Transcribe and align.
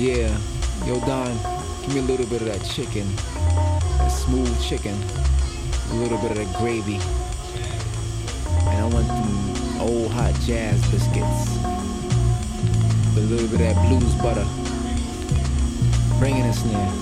Yeah, 0.00 0.34
yo 0.86 0.98
Don, 1.00 1.36
give 1.82 1.92
me 1.92 2.00
a 2.00 2.04
little 2.04 2.24
bit 2.24 2.40
of 2.40 2.48
that 2.48 2.64
chicken, 2.64 3.06
that 3.98 4.08
smooth 4.08 4.48
chicken, 4.62 4.96
a 5.90 5.94
little 5.96 6.16
bit 6.16 6.30
of 6.30 6.38
that 6.38 6.56
gravy, 6.56 6.98
and 8.64 8.80
I 8.80 8.88
want 8.88 9.06
them 9.06 9.78
old 9.78 10.10
hot 10.12 10.32
jazz 10.40 10.80
biscuits 10.90 11.60
a 13.14 13.20
little 13.28 13.46
bit 13.48 13.60
of 13.60 13.76
that 13.76 13.88
blues 13.88 14.14
butter. 14.24 14.46
Bring 16.18 16.38
in 16.38 16.46
a 16.46 16.52
snare. 16.54 16.92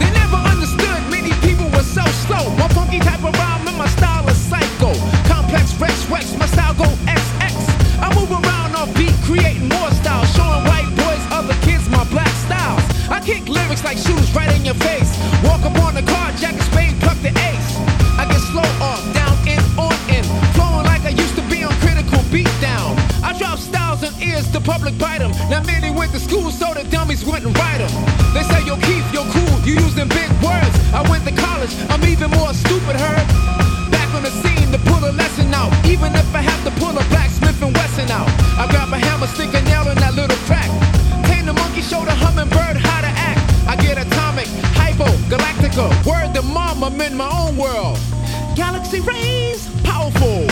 They 0.00 0.08
never 0.08 0.40
understood 0.40 0.88
many 1.12 1.36
people 1.44 1.68
were 1.68 1.84
so 1.84 2.04
slow. 2.24 2.48
My 2.56 2.68
funky 2.68 3.00
type 3.00 3.22
of 3.22 3.36
rhyme 3.36 3.68
and 3.68 3.76
my 3.76 3.88
style 3.88 4.26
is 4.26 4.38
psycho. 4.38 4.94
Complex 5.28 5.74
Rex 5.76 6.08
Rex, 6.08 6.34
my 6.38 6.46
style 6.46 6.72
go 6.72 6.88
XX. 7.04 7.52
I 8.00 8.08
move 8.14 8.30
around 8.30 8.74
off 8.74 8.88
beat, 8.96 9.12
creating 9.28 9.68
more 9.68 9.90
styles. 9.90 10.32
Showing 10.34 10.73
my 12.04 12.10
black 12.10 12.34
styles. 12.46 12.82
I 13.08 13.20
kick 13.20 13.48
lyrics 13.48 13.84
like 13.84 13.98
shooters 13.98 14.34
right 14.34 14.50
in 14.56 14.64
your 14.64 14.74
face. 14.74 15.10
Walk 15.44 15.62
up 15.62 15.76
on 15.84 15.94
the 15.94 16.02
car, 16.02 16.32
jack 16.32 16.54
a 16.54 16.62
spade, 16.62 16.98
pluck 17.00 17.18
the 17.22 17.30
ace. 17.30 17.68
I 18.18 18.26
get 18.28 18.40
slow 18.52 18.68
off, 18.80 19.02
down 19.14 19.36
in, 19.46 19.60
on 19.78 19.94
in. 20.10 20.24
Flowing 20.54 20.86
like 20.86 21.04
I 21.04 21.10
used 21.10 21.36
to 21.36 21.42
be 21.48 21.64
on 21.64 21.72
critical 21.80 22.20
beat 22.32 22.50
down. 22.60 22.96
I 23.22 23.36
drop 23.38 23.58
styles 23.58 24.02
and 24.02 24.14
ears, 24.22 24.50
the 24.50 24.60
public 24.60 24.96
bite 24.98 25.22
'em. 25.22 25.32
Now 25.50 25.62
many 25.62 25.90
went 25.90 26.12
to 26.12 26.20
school, 26.20 26.50
so 26.50 26.74
the 26.74 26.84
dummies 26.84 27.24
wouldn't 27.24 27.56
write 27.58 27.80
'em. 27.80 27.92
They 28.34 28.42
say, 28.42 28.60
yo, 28.64 28.76
Keith, 28.76 29.06
yo, 29.12 29.24
cool, 29.36 29.54
you 29.66 29.74
using 29.74 30.08
big 30.08 30.30
words. 30.42 30.74
I 30.92 31.02
went 31.10 31.24
to 31.28 31.32
college, 31.32 31.72
I'm 31.90 32.04
even 32.04 32.30
more 32.30 32.52
stupid, 32.54 32.96
heard. 32.96 33.26
Back 33.90 34.08
on 34.14 34.22
the 34.22 34.32
scene 34.42 34.70
to 34.72 34.78
pull 34.90 35.02
a 35.04 35.12
lesson 35.12 35.52
out. 35.54 35.72
Even 35.86 36.14
if 36.14 36.28
I 36.34 36.42
have 36.42 36.53
Word 45.76 46.32
to 46.34 46.42
mom, 46.42 46.84
I'm 46.84 47.00
in 47.00 47.16
my 47.16 47.28
own 47.28 47.56
world. 47.56 47.98
Galaxy 48.54 49.00
rays, 49.00 49.68
powerful. 49.82 50.46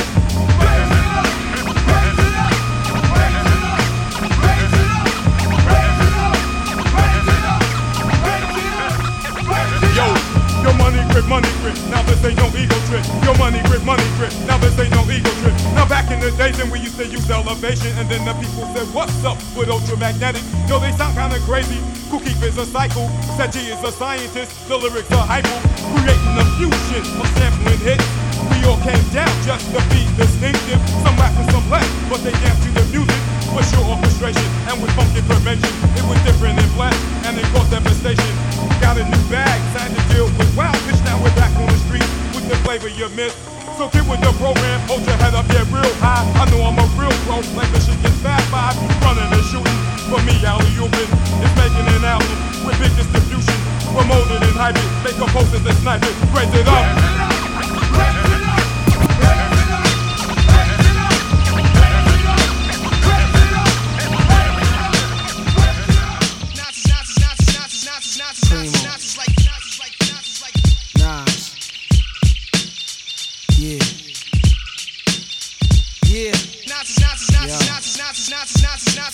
Grip, 11.12 11.26
money 11.28 11.48
grip. 11.60 11.76
Now 11.92 12.02
this 12.02 12.24
ain't 12.24 12.36
no 12.40 12.48
ego 12.56 12.74
trip. 12.88 13.04
Your 13.22 13.36
money 13.36 13.60
grip, 13.68 13.84
money 13.84 14.04
grip. 14.16 14.32
Now 14.48 14.58
this 14.58 14.76
ain't 14.80 14.90
no 14.90 15.04
ego 15.12 15.30
trip. 15.44 15.54
Now 15.76 15.86
back 15.86 16.10
in 16.10 16.18
the 16.20 16.32
days 16.32 16.56
when 16.56 16.70
we 16.70 16.80
used 16.80 16.96
to 16.96 17.06
use 17.06 17.30
elevation, 17.30 17.92
and 18.00 18.08
then 18.08 18.24
the 18.24 18.34
people 18.40 18.64
said, 18.74 18.88
What's 18.96 19.24
up 19.24 19.36
with 19.54 19.68
ultramagnetic? 19.68 20.42
Yo, 20.68 20.80
they 20.80 20.92
sound 20.92 21.14
kinda 21.14 21.38
crazy. 21.44 21.78
Cookie 22.10 22.36
is 22.44 22.56
a 22.58 22.66
cycle. 22.66 23.08
G 23.52 23.68
is 23.68 23.82
a 23.84 23.92
scientist. 23.92 24.68
The 24.68 24.76
lyrics 24.76 25.12
are 25.12 25.26
hypo, 25.26 25.52
creating 25.92 26.36
a 26.40 26.46
fusion 26.56 27.04
of 27.20 27.28
sampling 27.36 27.80
hits. 27.84 28.06
We 28.50 28.64
all 28.64 28.80
came 28.80 29.04
down 29.12 29.32
just 29.44 29.68
to 29.72 29.80
be 29.92 30.08
distinctive. 30.16 30.80
Some 31.04 31.16
rap 31.16 31.36
and 31.36 31.50
some 31.52 31.68
left, 31.70 31.90
but 32.08 32.20
they 32.24 32.32
dance 32.32 32.58
to 32.64 32.70
the 32.72 32.84
music. 32.92 33.31
Was 33.52 33.68
your 33.76 33.84
orchestration 33.84 34.48
and 34.72 34.80
with 34.80 34.88
funky 34.96 35.20
prevention. 35.28 35.68
It 35.92 36.04
was 36.08 36.16
different 36.24 36.56
in 36.56 36.68
black 36.72 36.96
and 37.28 37.36
it 37.36 37.44
caused 37.52 37.68
devastation. 37.68 38.32
Got 38.80 38.96
a 38.96 39.04
new 39.04 39.22
bag, 39.28 39.60
time 39.76 39.92
to 39.92 40.02
deal 40.08 40.24
with 40.40 40.48
wild 40.56 40.76
bitch. 40.88 40.96
Now 41.04 41.20
we're 41.20 41.36
back 41.36 41.52
on 41.60 41.68
the 41.68 41.76
street 41.84 42.08
with 42.32 42.48
the 42.48 42.56
flavor 42.64 42.88
you 42.88 43.12
missed. 43.12 43.36
So 43.76 43.92
get 43.92 44.08
with 44.08 44.24
the 44.24 44.32
program, 44.40 44.80
hold 44.88 45.04
your 45.04 45.16
head 45.20 45.36
up, 45.36 45.44
yeah, 45.52 45.68
real 45.68 45.92
high. 46.00 46.24
I 46.40 46.48
know 46.48 46.64
I'm 46.64 46.80
a 46.80 46.86
real 46.96 47.12
pro, 47.28 47.44
like 47.52 47.68
Michigan 47.76 48.12
Fat 48.24 48.40
Five. 48.48 48.76
Running 49.04 49.28
and 49.28 49.44
shooting, 49.44 49.78
for 50.08 50.20
me, 50.24 50.32
Alley 50.48 50.72
Open 50.80 51.08
is 51.44 51.52
making 51.52 51.86
an 51.92 52.04
album 52.08 52.36
with 52.64 52.76
big 52.80 52.92
distribution. 52.96 53.56
Promoted 53.92 54.40
and 54.48 54.56
hype 54.56 54.80
it, 54.80 54.88
make 55.04 55.20
a 55.20 55.28
post 55.28 55.52
and 55.52 55.76
snipe 55.84 56.00
it, 56.00 56.16
raise 56.32 56.52
it 56.56 56.68
up. 56.68 58.21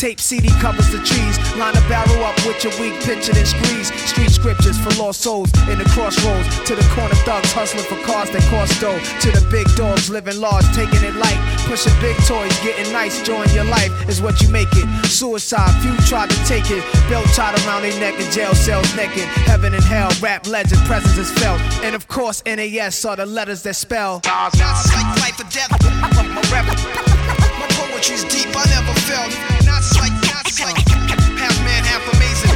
tape 0.00 0.18
CD 0.18 0.48
covers 0.64 0.88
the 0.90 0.96
trees. 1.04 1.36
Line 1.60 1.76
a 1.76 1.84
barrel 1.84 2.24
up 2.24 2.34
with 2.48 2.64
your 2.64 2.72
weak 2.80 2.96
picture, 3.04 3.36
and 3.36 3.46
squeeze. 3.46 3.92
Street 4.08 4.30
scriptures 4.30 4.80
for 4.80 4.88
lost 4.96 5.20
souls 5.20 5.52
in 5.68 5.76
the 5.76 5.84
crossroads. 5.92 6.48
To 6.64 6.74
the 6.74 6.86
corner 6.96 7.14
thugs 7.28 7.52
hustling 7.52 7.84
for 7.84 8.00
cars 8.08 8.30
that 8.30 8.40
cost 8.48 8.80
dough. 8.80 8.96
To 8.96 9.28
the 9.28 9.44
big 9.52 9.68
dogs 9.76 10.08
living 10.08 10.40
large, 10.40 10.64
taking 10.72 11.04
it 11.04 11.14
light. 11.16 11.36
Pushing 11.68 11.92
big 12.00 12.16
toys, 12.24 12.48
getting 12.64 12.90
nice, 12.94 13.20
join 13.20 13.46
your 13.52 13.68
life 13.68 13.92
is 14.08 14.22
what 14.22 14.40
you 14.40 14.48
make 14.48 14.72
it. 14.72 14.88
Suicide, 15.04 15.68
few 15.84 15.94
tried 16.08 16.30
to 16.30 16.38
take 16.48 16.70
it. 16.70 16.80
Belt 17.10 17.26
tied 17.36 17.52
around 17.66 17.82
their 17.82 17.92
neck 18.00 18.18
in 18.18 18.30
jail 18.32 18.54
cells 18.54 18.88
naked. 18.96 19.28
Heaven 19.44 19.74
and 19.74 19.84
hell, 19.84 20.10
rap 20.22 20.46
legend, 20.46 20.80
presence 20.88 21.18
is 21.18 21.30
felt. 21.30 21.60
And 21.84 21.94
of 21.94 22.08
course, 22.08 22.42
NAS 22.46 23.04
are 23.04 23.16
the 23.16 23.26
letters 23.26 23.62
that 23.64 23.76
spell. 23.76 24.22
Now 24.24 24.48
like 24.48 25.20
life 25.20 25.40
or 25.40 25.48
death. 25.52 25.70
My. 26.08 27.20
My 27.60 27.68
poetry's 27.76 28.24
deep, 28.24 28.48
I 28.56 28.64
never 28.72 28.98
felt. 29.00 29.59
Now 29.80 29.86
it's 29.86 29.96
like, 29.96 30.12
now 30.28 30.40
it's 30.44 30.60
like 30.60 30.76
half 31.40 31.56
man, 31.64 31.80
half 31.88 32.04
amazing. 32.12 32.52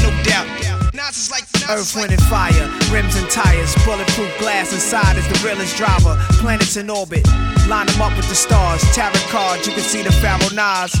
No 0.00 0.08
doubt. 0.24 0.48
Now 0.94 1.08
it's 1.08 1.28
like, 1.30 1.44
now 1.60 1.74
Earth, 1.74 1.94
wind, 1.94 2.12
and 2.12 2.22
fire, 2.22 2.70
rims 2.90 3.16
and 3.16 3.28
tires, 3.28 3.74
bulletproof 3.84 4.32
glass 4.38 4.72
inside 4.72 5.18
is 5.18 5.28
the 5.28 5.46
realest 5.46 5.76
driver. 5.76 6.16
Planets 6.40 6.78
in 6.78 6.88
orbit, 6.88 7.26
line 7.68 7.86
them 7.86 8.00
up 8.00 8.16
with 8.16 8.28
the 8.30 8.34
stars. 8.34 8.82
Tarot 8.94 9.12
cards, 9.28 9.66
you 9.66 9.74
can 9.74 9.82
see 9.82 10.02
the 10.02 10.12
Pharaoh 10.12 10.54
Nas. 10.54 10.96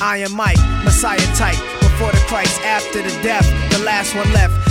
Iron 0.00 0.32
Mike, 0.32 0.58
Messiah 0.84 1.18
type. 1.36 1.75
Before 1.96 2.12
the 2.12 2.26
Christ, 2.26 2.60
after 2.60 3.00
the 3.00 3.08
death, 3.22 3.48
the 3.72 3.82
last 3.82 4.14
one 4.14 4.30
left. 4.34 4.65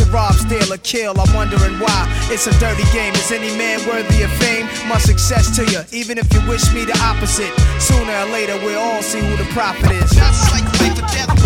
To 0.00 0.06
rob, 0.06 0.32
steal, 0.32 0.72
or 0.72 0.78
kill, 0.78 1.20
I'm 1.20 1.34
wondering 1.34 1.78
why. 1.78 2.08
It's 2.32 2.46
a 2.46 2.58
dirty 2.58 2.84
game. 2.90 3.12
Is 3.12 3.30
any 3.30 3.54
man 3.58 3.86
worthy 3.86 4.22
of 4.22 4.30
fame? 4.40 4.64
My 4.88 4.96
success 4.96 5.54
to 5.56 5.64
you, 5.70 5.82
even 5.92 6.16
if 6.16 6.32
you 6.32 6.40
wish 6.48 6.72
me 6.72 6.86
the 6.86 6.98
opposite. 7.04 7.52
Sooner 7.78 8.10
or 8.10 8.32
later, 8.32 8.56
we'll 8.64 8.80
all 8.80 9.02
see 9.02 9.20
who 9.20 9.36
the 9.36 9.44
prophet 9.52 9.90
is. 9.90 10.16
Like 10.52 10.64
life 10.80 10.96
or 10.96 11.06
death. 11.12 11.39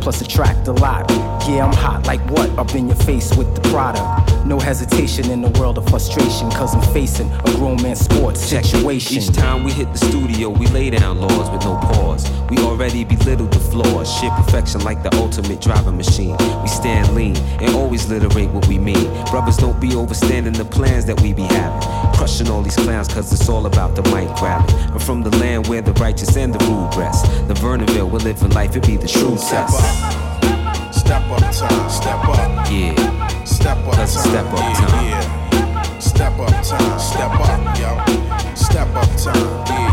Plus 0.00 0.20
attract 0.20 0.68
a 0.68 0.72
lot. 0.72 1.10
Yeah, 1.48 1.66
I'm 1.66 1.72
hot 1.72 2.06
like 2.06 2.20
what? 2.30 2.48
Up 2.58 2.74
in 2.74 2.86
your 2.86 2.96
face 2.96 3.36
with 3.36 3.54
the 3.54 3.60
product. 3.70 4.46
No 4.46 4.58
hesitation 4.58 5.30
in 5.30 5.42
the 5.42 5.50
world 5.60 5.78
of 5.78 5.88
frustration, 5.88 6.50
cause 6.50 6.74
I'm 6.74 6.94
facing 6.94 7.30
a 7.30 7.52
grown 7.56 7.80
man 7.82 7.96
sports 7.96 8.40
situation. 8.40 9.18
Each 9.18 9.32
time 9.32 9.64
we 9.64 9.72
hit 9.72 9.92
the 9.92 9.98
studio, 9.98 10.48
we 10.48 10.66
lay 10.68 10.90
down 10.90 11.20
laws 11.20 11.50
with 11.50 11.62
no 11.64 11.76
pause. 11.76 12.24
We 12.50 12.58
already 12.58 13.04
belittle 13.04 13.46
the 13.46 13.60
flaws. 13.60 14.12
Shit 14.12 14.32
perfection 14.32 14.82
like 14.82 15.02
the 15.02 15.14
ultimate 15.16 15.60
driving 15.60 15.96
machine. 15.96 16.36
We 16.62 16.68
stand 16.68 17.14
lean 17.14 17.36
and 17.62 17.74
always 17.74 18.08
literate 18.08 18.50
what 18.50 18.66
we 18.66 18.78
mean. 18.78 19.08
Brothers 19.30 19.56
don't 19.56 19.80
be 19.80 19.90
overstanding 19.90 20.56
the 20.56 20.64
plans 20.64 21.06
that 21.06 21.20
we 21.20 21.32
be 21.32 21.42
having. 21.42 21.80
Crushing 22.14 22.50
all 22.50 22.62
these 22.62 22.76
clowns 22.76 23.08
cause 23.08 23.32
it's 23.32 23.48
all 23.48 23.66
about 23.66 23.94
the 23.94 24.02
mic 24.14 24.28
grabbing. 24.36 24.74
I'm 24.92 24.98
from 24.98 25.22
the 25.22 25.30
land 25.38 25.68
where 25.68 25.80
the 25.82 25.92
righteous 25.94 26.36
and 26.36 26.52
the 26.52 26.58
rude 26.66 26.94
rest. 26.96 27.24
The 27.48 27.54
Vernonville, 27.54 28.10
we're 28.10 28.18
living 28.18 28.50
life, 28.50 28.74
it 28.76 28.86
be 28.86 28.96
the 28.96 29.08
true 29.08 29.36
Step 29.36 29.68
test. 29.68 30.04
up. 30.04 30.94
Step 30.94 31.22
up 31.30 31.40
time. 31.40 31.90
Step 31.90 32.24
up. 32.28 32.70
Yeah. 32.70 33.44
Step 33.44 33.78
up 33.86 33.94
time. 33.94 34.06
step 34.06 34.46
up 34.46 34.58
yeah, 34.58 34.74
time. 34.74 35.06
Yeah. 35.06 35.98
Step 35.98 36.38
up 36.38 36.50
time. 36.64 36.98
Step 36.98 37.30
up, 37.30 37.78
yo. 37.78 38.54
Step 38.54 38.88
up 38.94 39.08
time. 39.16 39.34
Yeah, 39.66 39.88
yeah, 39.88 39.89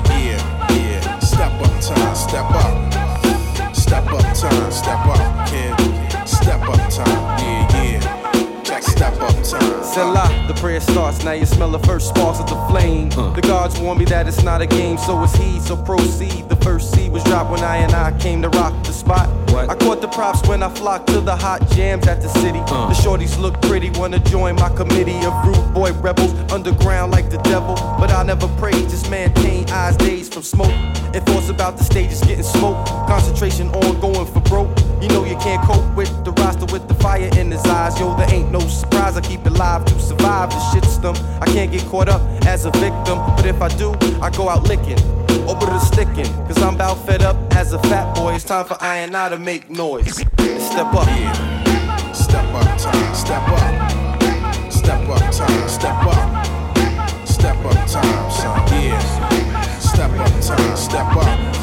Step 2.28 2.52
up. 2.52 3.74
Step 3.74 4.06
up 4.08 4.22
time. 4.36 4.72
Step 4.72 5.06
up, 5.08 5.48
kid. 5.48 5.77
Check 8.78 8.96
step 8.96 9.14
up 9.22 9.34
time. 9.44 9.84
Selah, 9.84 10.46
the 10.48 10.54
prayer 10.54 10.80
starts. 10.80 11.24
Now 11.24 11.32
you 11.32 11.48
smell 11.48 11.72
the 11.72 11.80
first 11.80 12.10
sparks 12.10 12.40
of 12.40 12.48
the 12.48 12.56
flame. 12.70 13.10
The 13.10 13.42
gods 13.42 13.80
warn 13.80 13.98
me 13.98 14.06
that 14.06 14.28
it's 14.28 14.44
not 14.44 14.62
a 14.62 14.68
game, 14.68 15.00
so 15.00 15.24
it's 15.24 15.36
he. 15.36 15.60
So 15.62 15.76
proceed. 15.76 16.48
The 16.48 16.58
first 16.58 16.94
seed 16.94 17.12
was 17.12 17.24
dropped 17.24 17.50
when 17.50 17.62
I 17.62 17.78
and 17.78 17.94
I 17.94 18.16
came 18.20 18.44
to 18.44 18.50
rock 18.50 18.74
the 18.86 18.94
spot. 18.94 19.30
What? 19.50 19.70
I 19.72 19.76
caught 19.76 20.02
the 20.02 20.08
props 20.08 20.48
when 20.48 20.62
I 20.62 20.70
flocked 20.70 21.08
to 21.08 21.22
the 21.22 21.36
hot 21.36 21.68
jams 21.72 22.08
at 22.08 22.22
the 22.22 22.30
city. 22.30 22.60
The 22.60 22.94
shorties 23.02 23.40
look 23.40 23.60
pretty, 23.64 23.90
wanna 23.92 24.20
join 24.20 24.56
my 24.56 24.70
committee 24.70 25.26
of 25.26 25.34
rude 25.48 25.74
boy 25.74 25.94
rebels. 25.94 26.34
Underground 26.52 27.12
like 27.12 27.32
the 27.32 27.40
devil, 27.40 27.74
but 27.98 28.12
I 28.12 28.22
never 28.22 28.48
prayed. 28.60 28.90
Just 28.90 29.10
maintain 29.10 29.68
eyes 29.72 29.98
dazed 29.98 30.34
from 30.34 30.44
smoke. 30.44 30.74
And 31.16 31.26
thoughts 31.26 31.50
about 31.50 31.78
the 31.78 31.84
stage 31.84 32.12
is 32.12 32.22
getting 32.22 32.44
smoked. 32.44 32.90
Concentration 33.08 33.70
on 33.70 34.00
going 34.00 34.28
for 34.28 34.42
broke. 34.42 34.70
You 35.02 35.08
know 35.10 35.26
you 35.26 35.38
can't 35.38 35.64
cope 35.64 35.96
with 35.96 36.12
the 36.26 36.32
roster 36.34 36.66
with 36.72 36.88
the 36.88 36.96
fire 36.96 37.30
in 37.38 37.50
his 37.50 37.64
eyes. 37.66 38.00
Yo, 38.00 38.16
there 38.16 38.32
ain't 38.34 38.52
no 38.52 38.67
surprise. 38.70 39.18
I 39.18 39.22
keep 39.22 39.46
it 39.46 39.54
live 39.54 39.86
to 39.86 40.00
survive 40.00 40.50
the 40.50 40.56
shitstorm. 40.72 41.18
I 41.42 41.46
can't 41.46 41.72
get 41.72 41.84
caught 41.86 42.10
up 42.10 42.22
as 42.46 42.66
a 42.66 42.72
victim, 42.72 43.18
but 43.36 43.46
if 43.46 43.62
I 43.62 43.70
do, 43.70 43.94
I 44.22 44.30
go 44.30 44.50
out 44.50 44.64
licking. 44.68 45.00
Over 45.48 45.66
the 45.66 45.80
sticking, 45.80 46.32
cause 46.46 46.62
I'm 46.62 46.76
about 46.76 47.06
fed 47.06 47.22
up 47.22 47.38
as 47.56 47.72
a 47.72 47.80
fat 47.84 48.16
boy. 48.16 48.36
It's 48.36 48.44
time 48.44 48.66
for 48.66 48.78
I 48.82 48.98
and 48.98 49.16
I 49.16 49.30
to 49.30 49.40
make 49.40 49.70
noise. 49.70 50.16
Step 50.18 50.94
up. 50.94 51.08
Yeah. 51.08 52.12
Step 52.12 52.54
up 52.54 52.78
time. 52.78 53.16
Step 53.16 53.48
up. 53.48 54.72
Step 54.72 55.10
up 55.10 55.20
time. 55.32 55.70
Step 55.70 56.06
up. 56.06 57.28
Step 57.28 57.66
up 57.66 57.88
time, 57.88 58.32
son. 58.32 58.84
Yeah. 58.84 59.80
Step 59.80 60.12
up 60.12 60.42
time. 60.42 60.76
Step 60.76 61.16
up. 61.16 61.57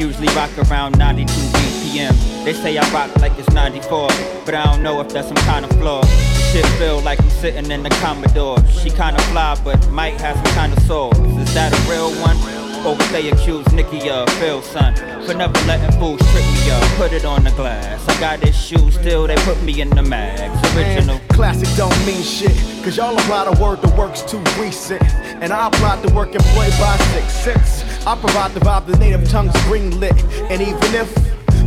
Usually 0.00 0.28
rock 0.28 0.50
around 0.70 0.96
92 0.98 1.30
BPM. 1.30 2.44
They 2.44 2.54
say 2.54 2.78
I 2.78 2.90
rock 2.90 3.14
like 3.18 3.38
it's 3.38 3.50
94, 3.50 4.08
but 4.46 4.54
I 4.54 4.64
don't 4.64 4.82
know 4.82 4.98
if 5.00 5.10
that's 5.10 5.28
some 5.28 5.36
kind 5.36 5.64
of 5.64 5.70
flaw. 5.72 6.00
The 6.00 6.50
shit 6.52 6.66
feel 6.78 7.00
like 7.02 7.20
I'm 7.20 7.28
sitting 7.28 7.70
in 7.70 7.82
the 7.82 7.90
Commodore. 8.00 8.56
She 8.68 8.88
kinda 8.88 9.20
fly, 9.30 9.60
but 9.62 9.76
might 9.90 10.18
have 10.22 10.36
some 10.36 10.54
kind 10.54 10.72
of 10.72 10.82
soul. 10.84 11.12
Is 11.38 11.52
that 11.52 11.72
a 11.74 11.90
real 11.90 12.10
one? 12.22 12.36
Or 12.86 12.96
what 12.96 13.12
they 13.12 13.28
accuse 13.28 13.70
Nikki 13.72 14.08
of, 14.08 14.26
Phil 14.40 14.62
son, 14.62 14.94
for 15.26 15.34
never 15.34 15.52
letting 15.66 15.92
fools 16.00 16.20
trip 16.32 16.46
me 16.46 16.70
up. 16.70 16.82
Put 16.96 17.12
it 17.12 17.26
on 17.26 17.44
the 17.44 17.50
glass. 17.50 18.08
I 18.08 18.18
got 18.18 18.42
issues, 18.42 18.94
still 18.94 19.26
they 19.26 19.36
put 19.44 19.62
me 19.62 19.82
in 19.82 19.90
the 19.90 20.02
mags. 20.02 20.56
Original. 20.74 21.18
Man, 21.18 21.28
classic 21.28 21.68
don't 21.76 22.06
mean 22.06 22.22
shit. 22.22 22.56
Cause 22.82 22.96
y'all 22.96 23.14
apply 23.18 23.52
the 23.52 23.62
word, 23.62 23.82
the 23.82 23.94
work's 23.96 24.22
too 24.22 24.42
recent. 24.58 25.02
And 25.42 25.52
I 25.52 25.68
apply 25.68 26.00
the 26.00 26.14
work 26.14 26.34
employed 26.34 26.72
by 26.80 26.96
six 27.12 27.32
cents. 27.44 27.89
I 28.06 28.16
provide 28.16 28.52
the 28.52 28.60
vibe, 28.60 28.86
the 28.86 28.96
native 28.98 29.28
tongue's 29.28 29.52
green 29.64 29.98
lit. 30.00 30.16
And 30.50 30.62
even 30.62 30.94
if 30.94 31.10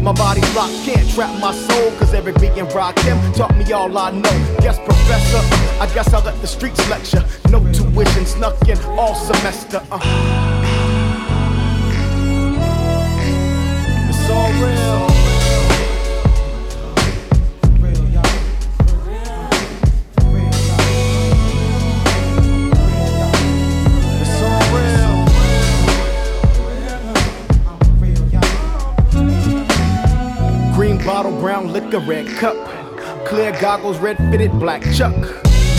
my 0.01 0.11
body's 0.11 0.55
locked, 0.55 0.73
can't 0.83 1.07
trap 1.11 1.39
my 1.39 1.53
soul. 1.53 1.91
Cause 1.97 2.13
every 2.13 2.33
and 2.59 2.73
rock 2.73 2.97
him 2.99 3.17
taught 3.33 3.55
me 3.55 3.71
all 3.71 3.97
I 3.97 4.11
know. 4.11 4.57
Guess 4.59 4.79
professor, 4.79 5.39
I 5.79 5.89
guess 5.93 6.13
I'll 6.13 6.23
let 6.23 6.39
the 6.41 6.47
streets 6.47 6.87
lecture. 6.89 7.23
No 7.49 7.59
tuition 7.71 8.25
snuck 8.25 8.67
in 8.67 8.77
all 8.97 9.15
semester. 9.15 9.81
Uh. 9.91 10.62
Liquor, 31.73 31.99
red 31.99 32.27
cup. 32.37 32.55
Clear 33.25 33.51
goggles, 33.59 33.97
red 33.97 34.17
fitted, 34.29 34.51
black 34.59 34.83
chuck. 34.93 35.15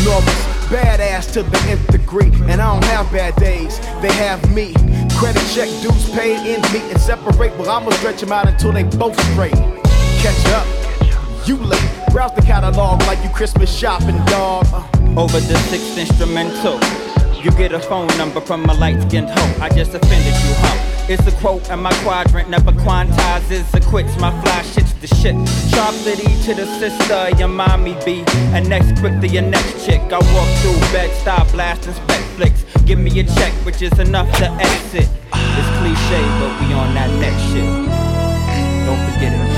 Norris, 0.05 0.43
badass 0.69 1.33
to 1.33 1.45
the 1.45 1.59
nth 1.71 1.87
degree. 1.87 2.33
And 2.51 2.61
I 2.61 2.73
don't 2.73 2.85
have 2.87 3.11
bad 3.13 3.37
days, 3.37 3.79
they 4.03 4.13
have 4.15 4.41
me. 4.53 4.75
Credit 5.17 5.47
check, 5.55 5.69
dues 5.83 6.11
paid, 6.11 6.39
in 6.53 6.61
meet 6.73 6.83
and 6.91 7.01
separate. 7.01 7.57
Well, 7.57 7.71
I'ma 7.71 7.91
stretch 7.93 8.21
them 8.21 8.33
out 8.33 8.49
until 8.49 8.73
they 8.73 8.83
both 8.83 9.19
straight. 9.33 9.55
Catch 10.23 10.47
up, 10.59 10.67
you 11.47 11.57
late. 11.57 11.91
Browse 12.11 12.35
the 12.35 12.43
catalog 12.43 13.01
like 13.03 13.23
you 13.23 13.31
Christmas 13.31 13.73
shopping, 13.73 14.17
dog. 14.27 14.67
Uh. 14.73 14.83
over 15.17 15.39
the 15.39 15.57
sixth 15.71 15.97
instrumental. 15.97 16.81
You 17.41 17.53
get 17.53 17.73
a 17.73 17.79
phone 17.79 18.09
number 18.19 18.41
from 18.41 18.65
a 18.65 18.75
light 18.75 19.01
skinned 19.03 19.29
hoe. 19.29 19.63
I 19.63 19.69
just 19.69 19.95
offended 19.95 20.35
you, 20.43 20.55
huh? 20.57 20.94
It's 21.07 21.27
a 21.27 21.33
quote, 21.33 21.71
and 21.71 21.83
my 21.83 21.93
quadrant 22.03 22.49
never 22.49 22.73
quantizes 22.73 23.75
or 23.75 23.81
quits. 23.91 24.17
My 24.19 24.31
fly 24.43 24.63
shit's 24.63 24.95
the 24.95 25.07
shit. 25.07 25.35
Chocolatey 25.69 26.45
to 26.47 26.55
the 26.55 26.67
sister, 26.79 27.29
your 27.39 27.49
mommy 27.49 27.95
be. 28.07 28.25
And 28.55 28.67
next 28.71 28.99
quick 29.01 29.21
to 29.21 29.29
your 29.29 29.43
next 29.43 29.85
chick. 29.85 30.01
I 30.01 30.19
walk 30.33 30.49
through 30.61 30.81
bed, 30.93 31.15
stop 31.21 31.51
blasting 31.53 31.93
spec 31.93 32.23
flicks. 32.37 32.65
Give 32.87 32.99
me 32.99 33.21
a 33.21 33.25
check, 33.25 33.53
which 33.67 33.83
is 33.83 33.99
enough 33.99 34.31
to 34.39 34.51
exit. 34.51 35.09
It's 35.35 35.71
cliche, 35.79 36.23
but 36.41 36.53
we 36.61 36.73
on 36.73 36.95
that 36.95 37.11
next 37.21 37.43
shit. 37.53 37.69
Don't 38.87 39.13
forget 39.13 39.33
it. 39.33 39.54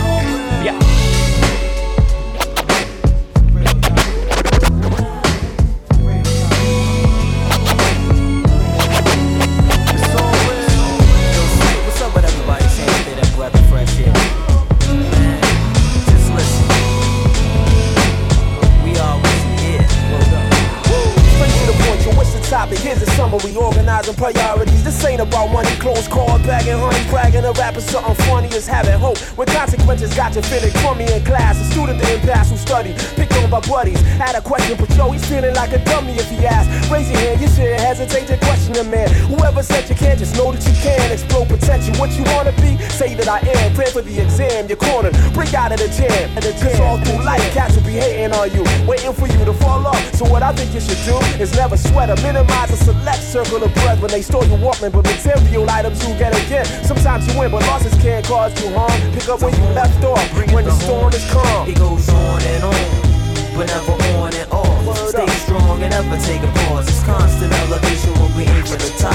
Summary, 24.02 24.12
organizing 24.12 24.14
priorities. 24.14 24.75
This 24.96 25.04
ain't 25.04 25.20
about 25.20 25.52
money, 25.52 25.68
clothes, 25.76 26.08
car, 26.08 26.38
bagging, 26.38 26.78
honey, 26.80 27.04
bragging, 27.10 27.44
a 27.44 27.52
rapper, 27.52 27.82
something 27.82 28.14
funny 28.24 28.48
is 28.48 28.66
having 28.66 28.98
hope. 28.98 29.18
When 29.36 29.46
consequences 29.46 30.14
got 30.16 30.34
you 30.34 30.40
feeling 30.40 30.72
crummy 30.80 31.04
in 31.04 31.22
class, 31.22 31.60
a 31.60 31.64
student 31.70 32.00
didn't 32.00 32.26
pass 32.26 32.50
who 32.50 32.56
studied, 32.56 32.96
picked 33.12 33.36
on 33.36 33.50
by 33.50 33.60
buddies. 33.60 34.00
Had 34.16 34.36
a 34.36 34.40
question, 34.40 34.74
but 34.80 34.88
yo, 34.96 35.10
he's 35.10 35.22
feeling 35.28 35.54
like 35.54 35.74
a 35.74 35.84
dummy 35.84 36.14
if 36.14 36.30
he 36.30 36.46
asks. 36.46 36.90
Raise 36.90 37.10
your 37.10 37.20
hand, 37.20 37.42
you 37.42 37.48
shouldn't 37.48 37.78
hesitate 37.78 38.26
to 38.28 38.38
question 38.38 38.72
the 38.72 38.84
man. 38.84 39.10
Whoever 39.28 39.62
said 39.62 39.86
you 39.86 39.96
can't, 39.96 40.18
just 40.18 40.34
know 40.34 40.50
that 40.50 40.64
you 40.64 40.72
can. 40.80 41.12
Explode 41.12 41.48
potential, 41.48 41.94
what 42.00 42.16
you 42.16 42.24
wanna 42.32 42.52
be, 42.64 42.80
say 42.88 43.12
that 43.16 43.28
I 43.28 43.40
am. 43.44 43.74
Pray 43.74 43.92
for 43.92 44.00
the 44.00 44.18
exam, 44.18 44.66
you're 44.66 44.80
cornered, 44.80 45.12
break 45.34 45.52
out 45.52 45.72
of 45.72 45.78
the 45.78 45.92
jam. 45.92 46.24
And 46.36 46.42
the 46.42 46.56
jam. 46.56 46.80
all 46.80 46.96
through 47.04 47.22
life, 47.22 47.44
cats 47.52 47.76
will 47.76 47.84
be 47.84 48.00
hating 48.00 48.32
on 48.32 48.48
you, 48.48 48.64
waiting 48.88 49.12
for 49.12 49.28
you 49.28 49.44
to 49.44 49.52
fall 49.60 49.86
off. 49.86 50.00
So 50.14 50.24
what 50.24 50.42
I 50.42 50.52
think 50.56 50.72
you 50.72 50.80
should 50.80 51.04
do 51.04 51.20
is 51.36 51.52
never 51.52 51.76
sweat 51.76 52.08
or 52.08 52.16
minimize 52.24 52.72
a 52.72 52.76
select 52.80 53.20
circle 53.20 53.62
of 53.62 53.74
brethren 53.74 54.08
they 54.08 54.22
store 54.22 54.44
you 54.46 54.56
Walkman, 54.86 54.92
but 54.92 55.04
material 55.04 55.68
items 55.70 56.06
you 56.06 56.14
get 56.18 56.32
again. 56.46 56.64
Sometimes 56.84 57.26
you 57.26 57.38
win, 57.38 57.50
but 57.50 57.62
losses 57.62 57.94
can't 58.02 58.24
cause 58.24 58.52
you 58.62 58.72
harm. 58.74 59.12
Pick 59.12 59.28
up 59.28 59.40
where 59.40 59.54
you 59.54 59.64
left 59.74 60.02
off 60.04 60.52
when 60.52 60.64
the 60.64 60.72
storm 60.72 61.12
is 61.12 61.30
calm. 61.30 61.68
It 61.68 61.78
goes 61.78 62.08
on 62.08 62.42
and 62.42 62.64
on, 62.64 63.56
but 63.56 63.66
never 63.66 63.92
on 63.92 64.34
and 64.34 64.52
off. 64.52 65.08
Stay 65.08 65.26
strong 65.26 65.82
and 65.82 65.90
never 65.90 66.16
take 66.24 66.42
a 66.42 66.52
pause. 66.66 66.88
It's 66.88 67.02
constant 67.04 67.52
elevation 67.52 68.12
when 68.14 68.36
we 68.36 68.42
aim 68.44 68.64
for 68.64 68.76
the 68.76 68.92
top. 68.98 69.14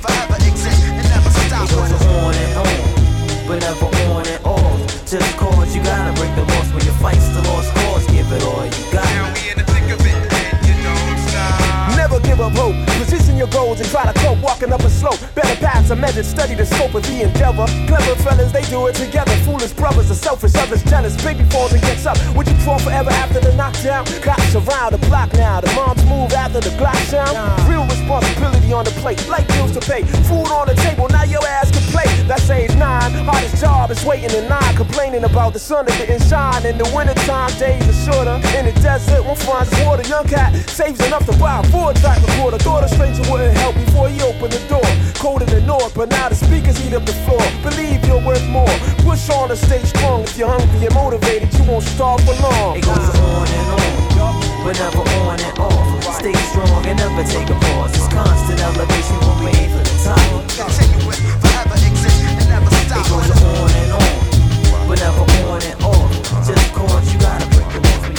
Forever 0.00 0.36
exist 0.36 0.84
and 0.84 1.08
never 1.08 1.30
stop. 1.30 2.05
Position 13.76 14.00
and 14.00 14.12
try 14.12 14.12
to 14.12 14.18
cope. 14.20 14.42
Walking 14.42 14.72
up 14.72 14.80
a 14.80 14.90
slope. 14.90 15.18
Better 15.34 15.56
paths 15.60 15.90
are 15.90 15.96
measured. 15.96 16.24
Study 16.24 16.54
the 16.54 16.64
scope 16.64 16.94
of 16.94 17.02
the 17.02 17.22
endeavor. 17.22 17.66
Clever 17.86 18.14
fellas, 18.22 18.52
they 18.52 18.62
do 18.62 18.86
it 18.86 18.94
together. 18.94 19.32
Foolish 19.44 19.72
brothers 19.72 20.10
are 20.10 20.14
selfish, 20.14 20.54
others 20.56 20.82
jealous. 20.84 21.16
Baby 21.22 21.44
falls 21.50 21.72
and 21.72 21.82
gets 21.82 22.06
up. 22.06 22.16
Would 22.36 22.48
you 22.48 22.56
fall 22.64 22.78
forever 22.78 23.10
after 23.10 23.40
the 23.40 23.54
knockdown? 23.54 24.04
Cops 24.22 24.54
around 24.54 24.92
the 24.92 24.98
block 25.08 25.32
now. 25.34 25.60
The 25.60 25.72
moms 25.74 26.04
move 26.06 26.32
after 26.32 26.60
the 26.60 26.70
Glock 26.76 26.96
sound. 27.06 27.36
Real 27.68 27.84
responsibility 27.84 28.72
on 28.72 28.84
the 28.84 28.92
plate. 29.02 29.20
Light 29.28 29.46
bills 29.48 29.72
to 29.72 29.80
pay. 29.80 30.02
Food 30.28 30.50
on 30.52 30.66
the 30.68 30.74
table. 30.74 31.08
Now 31.08 31.24
your 31.24 31.44
ass 31.46 31.70
can 31.70 31.82
play. 31.92 32.08
That's 32.26 32.48
age 32.50 32.74
nine. 32.76 33.12
Hardest 33.24 33.60
job 33.60 33.90
is 33.90 34.04
waiting 34.04 34.30
in 34.30 34.48
line. 34.48 34.74
Complaining 34.76 35.24
about 35.24 35.52
the 35.52 35.58
sun 35.58 35.86
that 35.86 35.96
didn't 35.98 36.26
shine. 36.28 36.64
In 36.66 36.78
the 36.78 36.88
wintertime, 36.94 37.50
days 37.58 37.82
are 37.88 38.12
shorter. 38.12 38.36
In 38.56 38.66
the 38.66 38.74
desert, 38.80 39.15
finds 39.46 39.70
water. 39.86 40.02
Young 40.08 40.26
cat 40.26 40.50
saves 40.68 40.98
enough 41.06 41.24
to 41.26 41.34
buy 41.38 41.60
a 41.60 41.64
four 41.70 41.94
track 41.94 42.18
recorder. 42.26 42.58
Thought 42.58 42.84
a 42.84 42.88
stranger 42.88 43.22
wouldn't 43.30 43.56
help 43.56 43.74
before 43.76 44.08
he 44.10 44.20
opened 44.20 44.52
the 44.52 44.62
door. 44.66 44.84
Cold 45.14 45.42
in 45.42 45.48
the 45.48 45.62
north, 45.62 45.94
but 45.94 46.10
now 46.10 46.28
the 46.28 46.34
speakers 46.34 46.76
eat 46.84 46.92
up 46.92 47.06
the 47.06 47.14
floor. 47.24 47.40
Believe 47.62 48.04
you're 48.04 48.20
worth 48.26 48.44
more. 48.50 48.74
Push 49.06 49.30
on 49.30 49.50
and 49.50 49.58
stay 49.58 49.82
strong. 49.86 50.24
If 50.24 50.36
you're 50.36 50.50
hungry 50.50 50.86
and 50.86 50.94
motivated, 50.94 51.54
you 51.54 51.64
won't 51.64 51.86
starve 51.86 52.20
for 52.26 52.34
long. 52.42 52.76
It 52.76 52.84
goes 52.84 52.98
on 52.98 53.46
and 53.46 53.68
on, 54.18 54.34
but 54.66 54.74
never 54.82 55.06
on 55.22 55.38
and 55.38 55.58
off. 55.62 55.86
Stay 56.18 56.34
strong 56.50 56.82
and 56.84 56.98
never 56.98 57.22
take 57.22 57.48
a 57.48 57.56
pause. 57.70 57.94
It's 57.94 58.10
constant 58.10 58.58
elevation 58.60 59.16
when 59.22 59.38
we 59.46 59.50
aim 59.62 59.70
for 59.70 59.84
the 59.86 59.96
top. 60.02 60.26
Forever 61.40 61.78
exist 61.86 62.18
and 62.26 62.48
never 62.50 62.70
stop. 62.82 63.06
It 63.06 63.10
goes 63.14 63.30
on 63.30 63.70
and 63.70 63.92
on, 63.94 64.88
but 64.90 64.98
never 64.98 65.24
on 65.46 65.62
and 65.62 65.78
off. 65.86 66.10
Just 66.42 66.66
cause 66.74 67.06
you 67.12 67.18
gotta 67.20 67.46
break 67.54 67.70
laws 67.84 68.15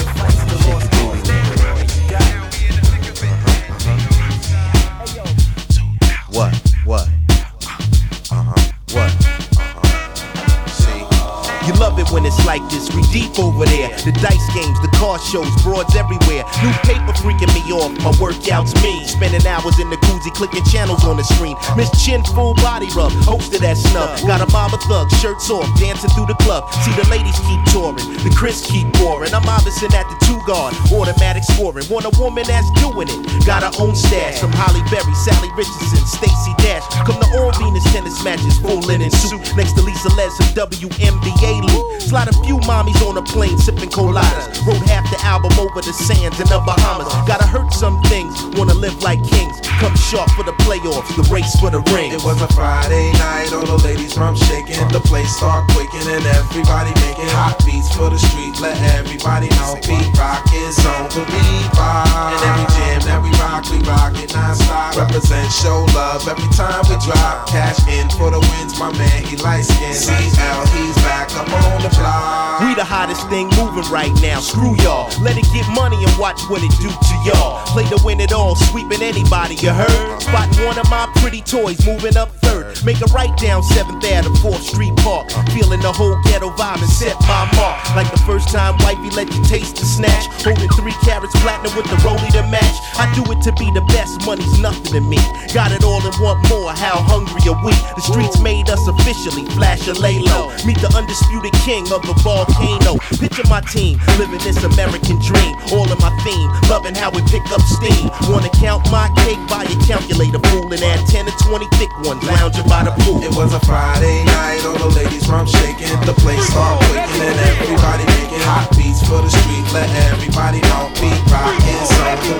when 12.12 12.26
it's 12.26 12.46
like 12.46 12.62
this, 12.70 12.94
we 12.94 13.02
deep 13.04 13.40
over 13.40 13.66
there. 13.66 13.90
The 14.06 14.12
dice 14.12 14.48
games, 14.54 14.80
car 14.98 15.18
shows, 15.20 15.50
broads 15.64 15.96
everywhere. 15.96 16.44
New 16.62 16.74
paper 16.86 17.14
freaking 17.22 17.50
me 17.54 17.62
off, 17.72 17.94
my 18.04 18.12
workouts 18.22 18.74
me. 18.84 19.06
Spending 19.06 19.46
hours 19.48 19.80
in 19.80 19.90
the 19.90 19.98
koozie, 19.98 20.34
clicking 20.34 20.64
channels 20.66 21.06
on 21.06 21.18
the 21.18 21.24
screen. 21.24 21.56
Miss 21.78 21.90
Chin, 22.04 22.24
full 22.36 22.54
body 22.56 22.88
rub, 22.96 23.12
hosted 23.26 23.64
at 23.64 23.78
snub. 23.78 24.10
Got 24.26 24.42
a 24.42 24.50
mama 24.52 24.78
thug, 24.90 25.10
shirts 25.22 25.50
off, 25.50 25.66
dancing 25.80 26.10
through 26.12 26.28
the 26.28 26.38
club. 26.42 26.70
See 26.86 26.94
the 26.94 27.08
ladies 27.10 27.38
keep 27.46 27.62
touring, 27.74 28.06
the 28.24 28.34
Chris 28.38 28.66
keep 28.66 28.88
pouring. 28.98 29.34
I'm 29.34 29.48
obviously 29.48 29.90
at 29.94 30.08
the 30.08 30.18
two 30.26 30.40
guard, 30.46 30.74
automatic 30.94 31.44
scoring. 31.44 31.86
Want 31.90 32.06
a 32.06 32.14
woman 32.20 32.46
that's 32.48 32.70
doing 32.82 33.08
it, 33.10 33.20
got 33.46 33.64
her 33.64 33.74
own 33.82 33.96
stash. 33.96 34.40
From 34.40 34.52
Halle 34.54 34.82
Berry, 34.90 35.16
Salli 35.26 35.50
Richardson, 35.58 36.04
Stacey 36.06 36.54
Dash. 36.62 36.86
Come 37.06 37.20
to 37.22 37.28
all 37.38 37.52
Venus 37.58 37.86
tennis 37.94 38.18
matches, 38.24 38.58
full 38.60 38.80
linen 38.86 39.12
suit. 39.12 39.42
Next 39.56 39.74
to 39.74 39.82
Lisa 39.82 40.10
Leslie, 40.16 40.46
some 40.46 40.70
WNBA 40.70 41.62
loot. 41.62 42.02
Slide 42.02 42.28
a 42.28 42.34
few 42.44 42.58
mommies 42.70 43.00
on 43.08 43.18
a 43.18 43.22
plane, 43.22 43.58
sipping 43.58 43.90
coladas. 43.90 44.46
The 44.88 45.20
album 45.24 45.52
over 45.60 45.82
the 45.82 45.94
sands 45.94 46.40
in 46.40 46.48
the 46.48 46.60
Bahamas. 46.66 47.08
Gotta 47.28 47.48
hurt 47.48 47.72
some 47.74 48.02
things, 48.04 48.34
wanna 48.58 48.74
live 48.74 49.02
like 49.04 49.24
kings. 49.24 49.60
Come 49.80 49.96
sharp 49.96 50.30
for 50.32 50.44
the 50.44 50.56
playoffs, 50.66 51.08
the 51.16 51.24
race 51.34 51.56
for 51.60 51.70
the 51.70 51.82
ring. 51.94 52.12
It 52.12 52.24
was 52.24 52.42
a 52.42 52.48
Friday 52.54 53.12
night, 53.14 53.54
all 53.54 53.66
the 53.66 53.78
ladies 53.86 54.14
from 54.14 54.36
shaking. 54.36 54.80
The 54.90 55.00
place 55.02 55.30
start 55.38 55.70
quaking 55.72 56.08
and 56.08 56.26
everybody 56.40 56.92
making 57.06 57.30
hot 57.36 57.62
beats 57.66 57.94
for 57.94 58.10
the 58.10 58.18
street. 58.18 58.58
Let 58.60 58.80
everybody 58.98 59.50
know 59.60 59.78
beat 59.86 60.08
rock 60.18 60.48
is 60.56 60.80
on 60.82 61.12
the 61.14 61.24
beat 61.30 61.68
rock. 61.78 62.10
And 62.10 62.42
every 62.42 62.68
jam 62.74 63.00
that 63.06 63.20
we 63.22 63.30
rock, 63.38 63.70
we 63.70 63.78
rock 63.86 64.18
it 64.18 64.34
non-stop. 64.34 64.98
Represent, 64.98 65.52
show 65.52 65.86
love 65.94 66.26
every 66.28 66.50
time 66.58 66.82
we 66.90 66.98
drop. 67.06 67.46
Cash 67.48 67.84
in 67.92 68.10
for 68.18 68.32
the 68.32 68.42
wins, 68.56 68.80
my 68.80 68.90
man, 68.98 69.20
he 69.24 69.38
light 69.38 69.66
skin. 69.66 69.94
CL, 69.94 70.66
he's 70.74 70.98
back 71.06 71.30
up 71.38 71.50
on 71.52 71.86
the 71.86 71.92
block. 71.94 72.66
We 72.66 72.74
the 72.74 72.88
hottest 72.88 73.30
thing 73.30 73.50
moving 73.54 73.86
right 73.92 74.14
now. 74.22 74.40
Screw 74.40 74.74
y'all. 74.84 75.10
Let 75.22 75.38
it 75.38 75.46
get 75.54 75.68
money 75.74 75.98
and 75.98 76.14
watch 76.18 76.42
what 76.50 76.62
it 76.64 76.72
do 76.82 76.90
to 76.90 77.16
y'all. 77.26 77.66
Play 77.74 77.86
to 77.90 78.00
win 78.04 78.20
it 78.20 78.32
all, 78.32 78.56
sweeping 78.56 79.02
anybody, 79.02 79.56
you 79.56 79.72
heard? 79.72 80.22
Spotting 80.22 80.66
one 80.66 80.78
of 80.78 80.90
my 80.90 81.10
pretty 81.18 81.42
toys, 81.42 81.86
moving 81.86 82.18
up 82.18 82.32
third. 82.44 82.78
Make 82.84 83.02
a 83.02 83.10
right 83.14 83.36
down 83.38 83.64
7th 83.64 84.04
Ave, 84.04 84.30
4th 84.44 84.62
Street 84.62 84.96
Park. 84.98 85.32
Feeling 85.54 85.82
the 85.82 85.92
whole 85.92 86.20
ghetto 86.24 86.50
vibe 86.52 86.82
and 86.82 86.90
set 86.90 87.16
my 87.22 87.50
mark. 87.56 87.78
Like 87.96 88.12
the 88.12 88.22
first 88.26 88.50
time 88.50 88.78
wifey 88.84 89.10
let 89.16 89.32
you 89.34 89.44
taste 89.46 89.78
the 89.78 89.86
snatch. 89.86 90.26
Holding 90.44 90.70
three 90.78 90.96
carats 91.04 91.36
platinum 91.42 91.76
with 91.76 91.86
the 91.90 91.98
rollie 92.06 92.32
to 92.34 92.44
match. 92.48 92.76
I 92.98 93.12
do 93.16 93.24
it 93.32 93.42
to 93.44 93.52
be 93.58 93.70
the 93.72 93.82
best, 93.94 94.26
money's 94.26 94.60
nothing 94.60 94.94
to 94.94 95.02
me. 95.02 95.18
Got 95.54 95.72
it 95.72 95.84
all 95.84 96.02
and 96.02 96.16
want 96.22 96.42
more, 96.50 96.72
how 96.72 97.00
hungry 97.02 97.42
are 97.50 97.60
we? 97.64 97.72
The 97.96 98.04
streets 98.04 98.40
made 98.42 98.70
us 98.70 98.82
officially, 98.88 99.46
flash 99.56 99.88
or 99.88 99.94
lay 99.94 100.20
low. 100.20 100.50
Meet 100.66 100.80
the 100.82 100.92
undisputed 100.96 101.54
king 101.66 101.84
of 101.92 102.02
the 102.04 102.14
volcano. 102.24 102.98
Picture 103.20 103.48
my 103.50 103.62
team, 103.62 104.00
living 104.18 104.40
this 104.44 104.64
American 104.74 105.20
dream. 105.20 105.56
All 105.72 105.88
in 105.88 106.00
my 106.00 106.12
theme, 106.24 106.50
loving 106.70 106.96
how 106.96 107.12
we 107.12 107.22
pick 107.28 107.44
up 107.52 107.62
steam. 107.64 108.10
Wanna 108.28 108.52
count 108.60 108.84
my 108.92 109.08
cake 109.24 109.40
by 109.48 109.64
a 109.64 109.76
calculator, 109.88 110.40
fool, 110.52 110.72
and 110.72 110.82
add 110.84 111.02
10 111.08 111.26
to 111.26 111.34
20 111.44 111.68
thick 111.80 111.92
ones, 112.04 112.24
lounging 112.24 112.68
by 112.68 112.84
the 112.84 112.92
pool. 113.04 113.22
It 113.24 113.34
was 113.36 113.54
a 113.54 113.62
Friday 113.64 114.24
night, 114.26 114.64
all 114.68 114.80
the 114.80 114.92
ladies 114.96 115.26
from 115.26 115.48
shaking. 115.48 115.92
The 116.08 116.16
place 116.24 116.44
start 116.48 116.84
quaking 116.92 117.24
and 117.24 117.40
everybody 117.52 118.04
making 118.20 118.44
hot 118.44 118.68
beats 118.76 119.02
for 119.08 119.22
the 119.24 119.30
street. 119.30 119.66
Let 119.74 119.90
everybody 120.12 120.60
know 120.72 120.92
beat 121.00 121.22
rock 121.32 121.56
is 121.68 121.92
on 122.00 122.18
the. 122.24 122.34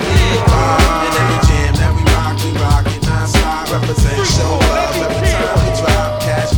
And 1.04 1.14
every 1.20 1.40
jam 1.48 1.72
that 1.80 1.92
we 1.96 2.02
rock, 2.12 2.36
we 2.44 2.50
rock 2.60 2.86
it 2.88 3.02
non-stop. 3.04 3.72
Represent, 3.72 4.26
show 4.26 4.52
love 4.72 4.96
every 5.04 5.28
time 5.28 5.58
we 5.64 5.70
drop. 5.80 6.20
Cash 6.22 6.52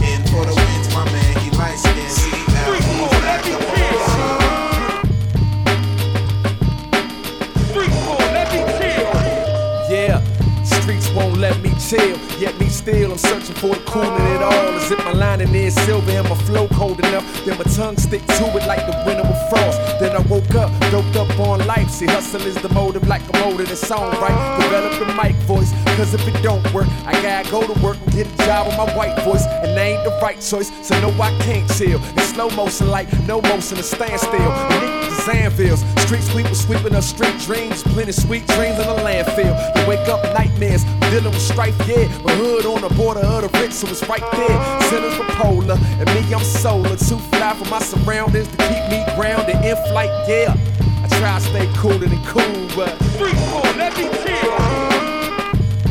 chill. 11.90 12.16
Yet 12.38 12.59
me 12.61 12.68
still, 12.68 13.12
I'm 13.12 13.18
searching 13.18 13.56
for 13.56 13.75
the 13.75 13.82
cool 13.85 14.02
in 14.02 14.26
it 14.35 14.42
all. 14.42 14.75
Is 14.78 14.90
it 14.90 14.99
my 14.99 15.12
lining 15.12 15.54
is 15.54 15.75
silver 15.87 16.11
and 16.11 16.28
my 16.28 16.37
flow 16.47 16.68
cold 16.68 17.00
enough? 17.00 17.26
Then 17.44 17.59
my 17.59 17.64
tongue 17.64 17.97
stick 17.97 18.25
to 18.38 18.44
it 18.56 18.66
like 18.66 18.87
the 18.87 18.94
winter 19.04 19.25
with 19.25 19.42
frost. 19.50 19.78
Then 19.99 20.14
I 20.14 20.20
woke 20.30 20.54
up, 20.54 20.70
doped 20.92 21.16
up 21.16 21.38
on 21.40 21.66
life. 21.66 21.90
See, 21.90 22.06
hustle 22.06 22.42
is 22.42 22.54
the 22.62 22.68
motive, 22.68 23.09
like 23.09 23.23
a 23.35 23.38
motive 23.40 23.70
in 23.70 23.76
song, 23.76 24.12
right? 24.23 24.38
Develop 24.61 24.99
the 25.00 25.06
mic 25.20 25.37
voice, 25.47 25.73
cause 25.97 26.14
if 26.14 26.26
it 26.28 26.40
don't 26.42 26.64
work, 26.73 26.88
I 27.06 27.12
gotta 27.23 27.50
go 27.50 27.66
to 27.66 27.76
work 27.82 27.99
and 28.04 28.12
get 28.12 28.26
a 28.26 28.37
job 28.47 28.68
with 28.68 28.76
my 28.76 28.88
white 28.97 29.18
voice. 29.25 29.44
And 29.62 29.76
that 29.76 29.87
ain't 29.87 30.04
the 30.04 30.16
right 30.23 30.40
choice, 30.40 30.70
so 30.87 31.00
no, 31.00 31.11
I 31.20 31.37
can't 31.40 31.68
chill. 31.76 32.00
In 32.02 32.18
slow 32.20 32.50
motion, 32.50 32.88
like 32.88 33.09
no 33.26 33.40
motion, 33.42 33.78
a 33.78 33.82
standstill. 33.82 35.00
Zandvilles, 35.20 35.84
street 36.00 36.22
sweepers 36.22 36.60
sweeping 36.60 36.94
up 36.94 37.02
street 37.02 37.38
dreams, 37.40 37.82
plenty 37.82 38.12
sweet 38.12 38.46
dreams 38.48 38.78
in 38.78 38.86
the 38.86 38.96
landfill. 39.04 39.54
You 39.76 39.88
wake 39.88 40.08
up 40.08 40.22
nightmares, 40.34 40.84
dealing 41.10 41.32
with 41.32 41.42
strife, 41.42 41.76
yeah. 41.86 42.08
My 42.24 42.32
hood 42.32 42.64
on 42.66 42.80
the 42.80 42.88
border 42.94 43.20
of 43.20 43.42
the 43.42 43.58
rich, 43.60 43.72
so 43.72 43.86
it's 43.88 44.06
right 44.08 44.24
there. 44.32 44.80
Sinners 44.88 45.14
for 45.14 45.24
polar, 45.36 45.78
and 45.98 46.06
me, 46.14 46.34
I'm 46.34 46.42
solar. 46.42 46.96
Too 46.96 47.18
fly 47.30 47.54
for 47.54 47.68
my 47.68 47.80
surroundings 47.80 48.48
to 48.48 48.56
keep 48.56 48.84
me 48.90 49.04
grounded 49.14 49.56
in 49.56 49.76
flight, 49.88 50.10
yeah. 50.28 50.56
I 51.02 51.08
try 51.18 51.38
to 51.38 51.44
stay 51.44 51.68
cooler 51.76 51.98
than 51.98 52.24
cool, 52.24 52.68
but 52.74 52.90
free 53.18 53.32
fall, 53.50 53.62
let 53.76 53.96
me 53.96 54.04
chill. 54.24 54.56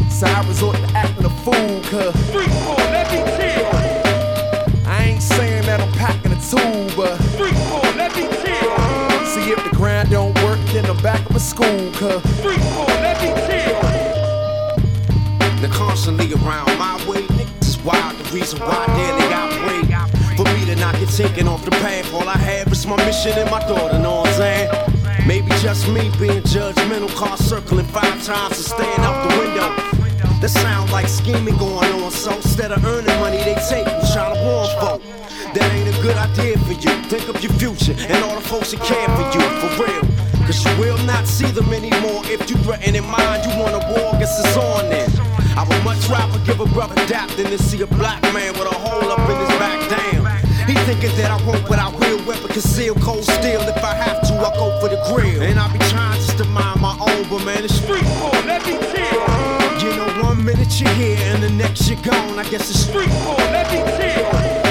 So 0.10 0.26
I 0.28 0.44
resort 0.48 0.76
to 0.78 0.88
acting 0.98 1.26
a 1.26 1.30
fool, 1.46 1.82
cause 1.92 2.16
free 2.32 2.48
fall, 2.66 2.78
let 2.78 3.08
me 3.12 3.20
chill. 3.38 3.70
I 4.88 5.04
ain't 5.06 5.22
saying 5.22 5.66
that 5.66 5.80
I'm 5.82 5.92
packing 5.94 6.32
a 6.32 6.42
tool, 6.42 6.90
but 6.98 7.29
back 11.02 11.26
up 11.26 11.36
at 11.36 11.42
school, 11.42 11.92
cause 11.94 12.22
free 12.42 12.58
fall, 12.74 12.88
let 12.88 13.22
me 13.22 13.30
chill. 13.48 13.80
They're 15.60 15.70
constantly 15.70 16.34
around 16.34 16.78
my 16.78 16.96
way. 17.08 17.22
Niggas 17.24 17.68
is 17.68 17.84
wild, 17.84 18.18
the 18.18 18.34
reason 18.34 18.60
why 18.60 18.86
daily 18.88 19.34
I 19.34 19.48
wait. 19.68 19.86
For 20.38 20.46
me 20.46 20.66
to 20.66 20.76
not 20.76 20.96
get 20.96 21.10
taken 21.10 21.48
off 21.48 21.64
the 21.66 21.72
path, 21.72 22.14
all 22.14 22.28
I 22.28 22.38
have 22.38 22.72
is 22.72 22.86
my 22.86 22.96
mission 23.06 23.34
and 23.38 23.50
my 23.52 23.60
daughter, 23.68 24.00
know 24.00 24.22
what 24.22 24.28
I'm 24.28 24.34
saying? 24.36 25.28
Maybe 25.28 25.50
just 25.62 25.88
me 25.90 26.12
being 26.20 26.44
judgmental, 26.44 27.14
car 27.16 27.38
circling 27.38 27.86
five 27.88 28.24
times 28.24 28.58
and 28.58 28.66
staying 28.66 29.00
out 29.00 29.30
the 29.30 29.38
window. 29.38 30.00
That 30.42 30.50
sound 30.50 30.92
like 30.92 31.08
scheming 31.10 31.58
going 31.58 31.92
on. 32.02 32.12
So 32.12 32.34
instead 32.34 32.72
of 32.72 32.84
earning 32.86 33.20
money, 33.20 33.38
they 33.38 33.56
take 33.70 33.86
and 33.88 34.08
try 34.14 34.34
to 34.34 34.40
warm 34.42 34.70
folk. 34.80 35.19
That 35.54 35.72
ain't 35.74 35.90
a 35.90 36.02
good 36.02 36.18
idea 36.18 36.58
for 36.60 36.74
you. 36.74 36.94
Think 37.10 37.28
of 37.28 37.42
your 37.42 37.54
future 37.54 37.96
and 37.98 38.24
all 38.24 38.36
the 38.36 38.46
folks 38.46 38.72
that 38.72 38.82
care 38.86 39.10
for 39.18 39.26
you, 39.34 39.42
for 39.58 39.72
real. 39.82 40.04
Cause 40.46 40.66
you 40.66 40.74
will 40.80 40.98
not 41.06 41.26
see 41.26 41.50
them 41.50 41.74
anymore 41.74 42.22
if 42.26 42.50
you 42.50 42.58
threaten 42.58 42.96
in 42.96 43.06
mind 43.06 43.46
you 43.46 43.54
want 43.58 43.74
a 43.74 43.82
war, 43.94 44.14
guess 44.18 44.34
it's 44.46 44.58
on 44.58 44.90
then. 44.90 45.10
I 45.58 45.66
would 45.68 45.84
much 45.84 46.08
rather 46.08 46.40
give 46.46 46.60
a 46.60 46.66
brother 46.66 46.96
dap 47.08 47.30
than 47.32 47.48
to 47.48 47.58
see 47.58 47.82
a 47.82 47.88
black 47.88 48.22
man 48.34 48.54
with 48.54 48.66
a 48.66 48.74
hole 48.74 49.12
up 49.12 49.20
in 49.30 49.38
his 49.42 49.50
back. 49.58 49.78
Damn. 49.90 50.26
He 50.70 50.76
thinking 50.86 51.16
that 51.18 51.32
I 51.32 51.44
won't, 51.46 51.68
but 51.68 51.80
I 51.80 51.90
will. 51.90 52.24
Weapon 52.26 52.48
conceal, 52.50 52.94
cold 52.96 53.24
steel. 53.24 53.62
If 53.62 53.84
I 53.84 53.96
have 53.96 54.22
to, 54.28 54.34
I 54.36 54.54
go 54.54 54.80
for 54.80 54.90
the 54.90 55.02
grill. 55.10 55.42
And 55.42 55.60
I 55.60 55.72
be 55.74 55.80
trying 55.90 56.22
just 56.22 56.38
to 56.38 56.46
mind 56.46 56.80
my 56.80 56.94
own, 57.00 57.28
but 57.30 57.44
man, 57.44 57.64
it's 57.64 57.76
street 57.76 58.06
for 58.22 58.34
let 58.46 58.66
me 58.66 58.78
kill. 58.94 59.22
You 59.82 59.98
know, 59.98 60.24
one 60.24 60.46
minute 60.46 60.80
you're 60.80 60.94
here 60.94 61.18
and 61.34 61.42
the 61.42 61.50
next 61.50 61.90
you're 61.90 62.02
gone. 62.02 62.38
I 62.38 62.44
guess 62.50 62.70
it's 62.70 62.86
street 62.86 63.10
for 63.26 63.36
let 63.50 63.66
me 63.72 63.82
kill. 63.98 64.69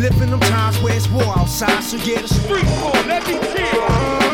You 0.00 0.08
know, 0.08 0.12
we 0.12 0.16
live 0.16 0.22
in 0.22 0.30
them 0.30 0.40
times 0.40 0.78
where 0.80 0.96
it's 0.96 1.08
war 1.10 1.38
outside, 1.38 1.82
so 1.82 1.98
yeah, 1.98 2.22
the 2.22 2.28
street 2.28 2.64
for 2.80 2.92
let 3.06 3.26
me 3.26 3.34
kill. 3.34 3.86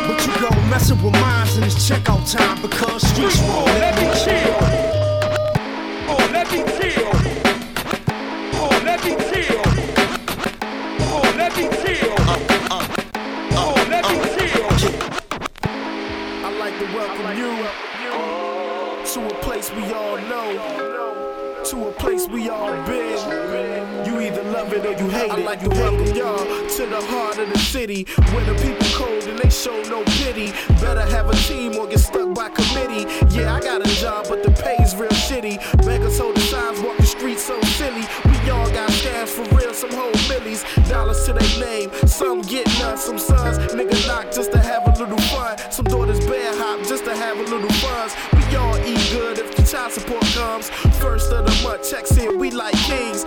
But 0.07 0.25
you 0.25 0.33
go 0.39 0.49
messing 0.69 1.01
with 1.03 1.13
minds 1.13 1.57
in 1.57 1.63
this 1.63 1.89
checkout 1.89 2.31
time 2.31 2.61
because 2.61 3.05
streets 3.05 3.41
won't 3.41 3.67
let 3.79 3.95
me 3.97 4.07
chill. 4.23 4.55
Oh, 6.07 6.29
let 6.31 6.49
me 6.53 6.63
chill. 6.77 7.11
Oh, 8.53 8.81
let 8.85 9.03
me 9.03 9.15
kill. 9.29 9.61
Oh, 11.03 11.33
let 11.35 11.53
me 11.57 11.57
kill. 11.57 11.57
Oh, 11.57 11.57
let 11.57 11.57
me 11.57 11.67
kill. 11.83 12.13
Uh, 12.13 12.39
uh, 12.71 12.87
uh, 13.51 13.75
I'd 16.45 16.57
like 16.59 16.77
to 16.79 16.85
welcome 16.95 17.37
you 17.37 17.51
to 19.13 19.19
a 19.25 19.39
place 19.41 19.69
we 19.71 19.83
all 19.91 20.17
know, 20.17 20.47
to 21.65 21.87
a 21.87 21.91
place 21.91 22.27
we 22.29 22.47
all 22.47 22.71
been. 22.85 23.56
You 24.27 24.33
either 24.33 24.51
love 24.51 24.73
it 24.73 24.85
or 24.85 24.91
you 24.91 25.09
hate 25.09 25.31
it. 25.31 25.31
I'd 25.31 25.45
like 25.45 25.61
to 25.61 25.69
welcome 25.69 26.13
y'all 26.13 26.43
to 26.43 26.85
the 26.85 27.01
heart 27.01 27.37
of 27.37 27.47
the 27.47 27.59
city, 27.59 28.05
where 28.33 28.43
the 28.43 28.55
people 28.61 28.85
cold 28.91 29.23
and 29.23 29.39
they 29.39 29.49
show 29.49 29.81
no 29.83 30.03
pity. 30.19 30.51
Better 30.81 31.05
have 31.15 31.29
a 31.29 31.35
team 31.47 31.77
or 31.77 31.87
get 31.87 31.99
stuck 31.99 32.35
by 32.35 32.49
committee. 32.49 33.07
Yeah, 33.33 33.55
I 33.55 33.61
got 33.61 33.87
a 33.87 33.89
job, 34.01 34.25
but 34.27 34.43
the 34.43 34.51
pay's 34.51 34.97
real 34.97 35.07
shitty. 35.11 35.55
Beggars 35.85 36.19
hold 36.19 36.35
the 36.35 36.41
signs, 36.41 36.81
walk 36.81 36.97
the 36.97 37.05
streets 37.05 37.43
so 37.43 37.61
silly. 37.79 38.03
We 38.25 38.49
all 38.49 38.69
got 38.71 38.89
scams 38.89 39.29
for 39.29 39.47
real, 39.55 39.73
some 39.73 39.91
whole 39.91 40.11
millies, 40.27 40.65
dollars 40.89 41.23
to 41.25 41.31
their 41.31 41.59
name. 41.65 41.89
Some 42.05 42.41
get 42.41 42.67
none, 42.79 42.97
some 42.97 43.17
sons 43.17 43.57
nigga 43.71 43.95
knock 44.07 44.33
just 44.33 44.51
to 44.51 44.59
have 44.59 44.87
a 44.87 44.91
little 44.99 45.23
fun. 45.31 45.57
Some 45.71 45.85
daughters 45.85 46.19
bear 46.25 46.51
hop 46.57 46.85
just 46.85 47.05
to 47.05 47.15
have 47.15 47.37
a 47.39 47.43
little 47.43 47.71
buzz. 47.79 48.13
We 48.33 48.57
all 48.57 48.75
eat 48.79 49.09
good 49.13 49.39
if 49.39 49.55
the 49.55 49.63
child 49.63 49.93
support 49.93 50.25
comes. 50.35 50.69
First 50.99 51.31
of 51.31 51.45
the 51.45 51.63
month, 51.63 51.89
checks 51.89 52.17
in, 52.17 52.37
we 52.37 52.51
like 52.51 52.75
kings. 52.83 53.23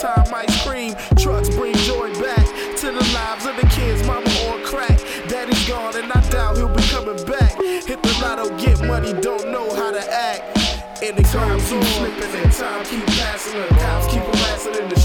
Fiends, 0.00 0.32
ice 0.32 0.66
cream. 0.66 0.94
Trucks 1.16 1.50
bring 1.50 1.74
joy 1.74 2.08
back 2.20 2.46
to 2.78 2.86
the 2.86 3.10
lives 3.12 3.44
of 3.44 3.56
the 3.56 3.66
kids, 3.68 4.06
mama 4.06 4.30
on 4.48 4.64
crack. 4.64 4.98
Daddy's 5.28 5.68
gone 5.68 5.96
and 5.96 6.10
I 6.10 6.20
doubt 6.30 6.56
he'll 6.56 6.68
be 6.68 6.82
coming 6.84 7.22
back. 7.26 7.52
Hit 7.60 8.02
the 8.02 8.18
lotto, 8.22 8.56
get 8.58 8.80
money, 8.86 9.12
don't 9.20 9.52
know 9.52 9.74
how 9.74 9.90
to 9.90 10.00
act. 10.12 11.02
And 11.02 11.16
the 11.16 11.22
time 11.22 11.58
keep 11.60 11.82
slipping 11.84 12.42
and 12.42 12.52
time 12.52 12.84
keep 12.84 13.06
passing. 13.06 13.60
The 13.60 13.68
cops 13.68 14.06
keep 14.12 14.22
harassing 14.22 14.76
and 14.82 14.90
the 14.90 14.99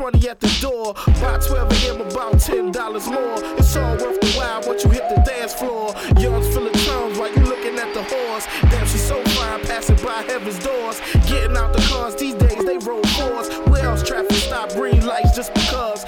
20 0.00 0.30
at 0.30 0.40
the 0.40 0.48
door. 0.62 0.94
By 1.20 1.36
12 1.36 1.84
a.m. 1.84 2.00
about 2.00 2.32
$10 2.40 2.72
more. 2.72 3.58
It's 3.58 3.76
all 3.76 3.92
worth 3.98 4.18
the 4.18 4.32
while 4.32 4.62
once 4.66 4.82
you 4.82 4.90
hit 4.90 5.04
the 5.14 5.20
dance 5.20 5.52
floor. 5.52 5.94
Young's 6.18 6.48
full 6.54 6.66
of 6.66 6.72
tongues 6.86 7.18
while 7.18 7.30
you 7.30 7.42
looking 7.44 7.78
at 7.78 7.92
the 7.92 8.02
horse. 8.04 8.46
Damn, 8.70 8.86
she's 8.86 9.06
so 9.06 9.22
fine, 9.36 9.60
passing 9.66 9.96
by 9.96 10.22
heaven's 10.22 10.58
doors. 10.58 11.02
Getting 11.28 11.54
out 11.54 11.74
the 11.74 11.82
cars 11.82 12.16
these 12.16 12.32
days, 12.32 12.64
they 12.64 12.78
roll 12.78 13.02
fours. 13.12 13.50
Where 13.68 13.84
else 13.84 14.02
traffic 14.02 14.38
stop 14.38 14.72
green 14.72 15.04
lights 15.04 15.36
just 15.36 15.52
because? 15.52 16.02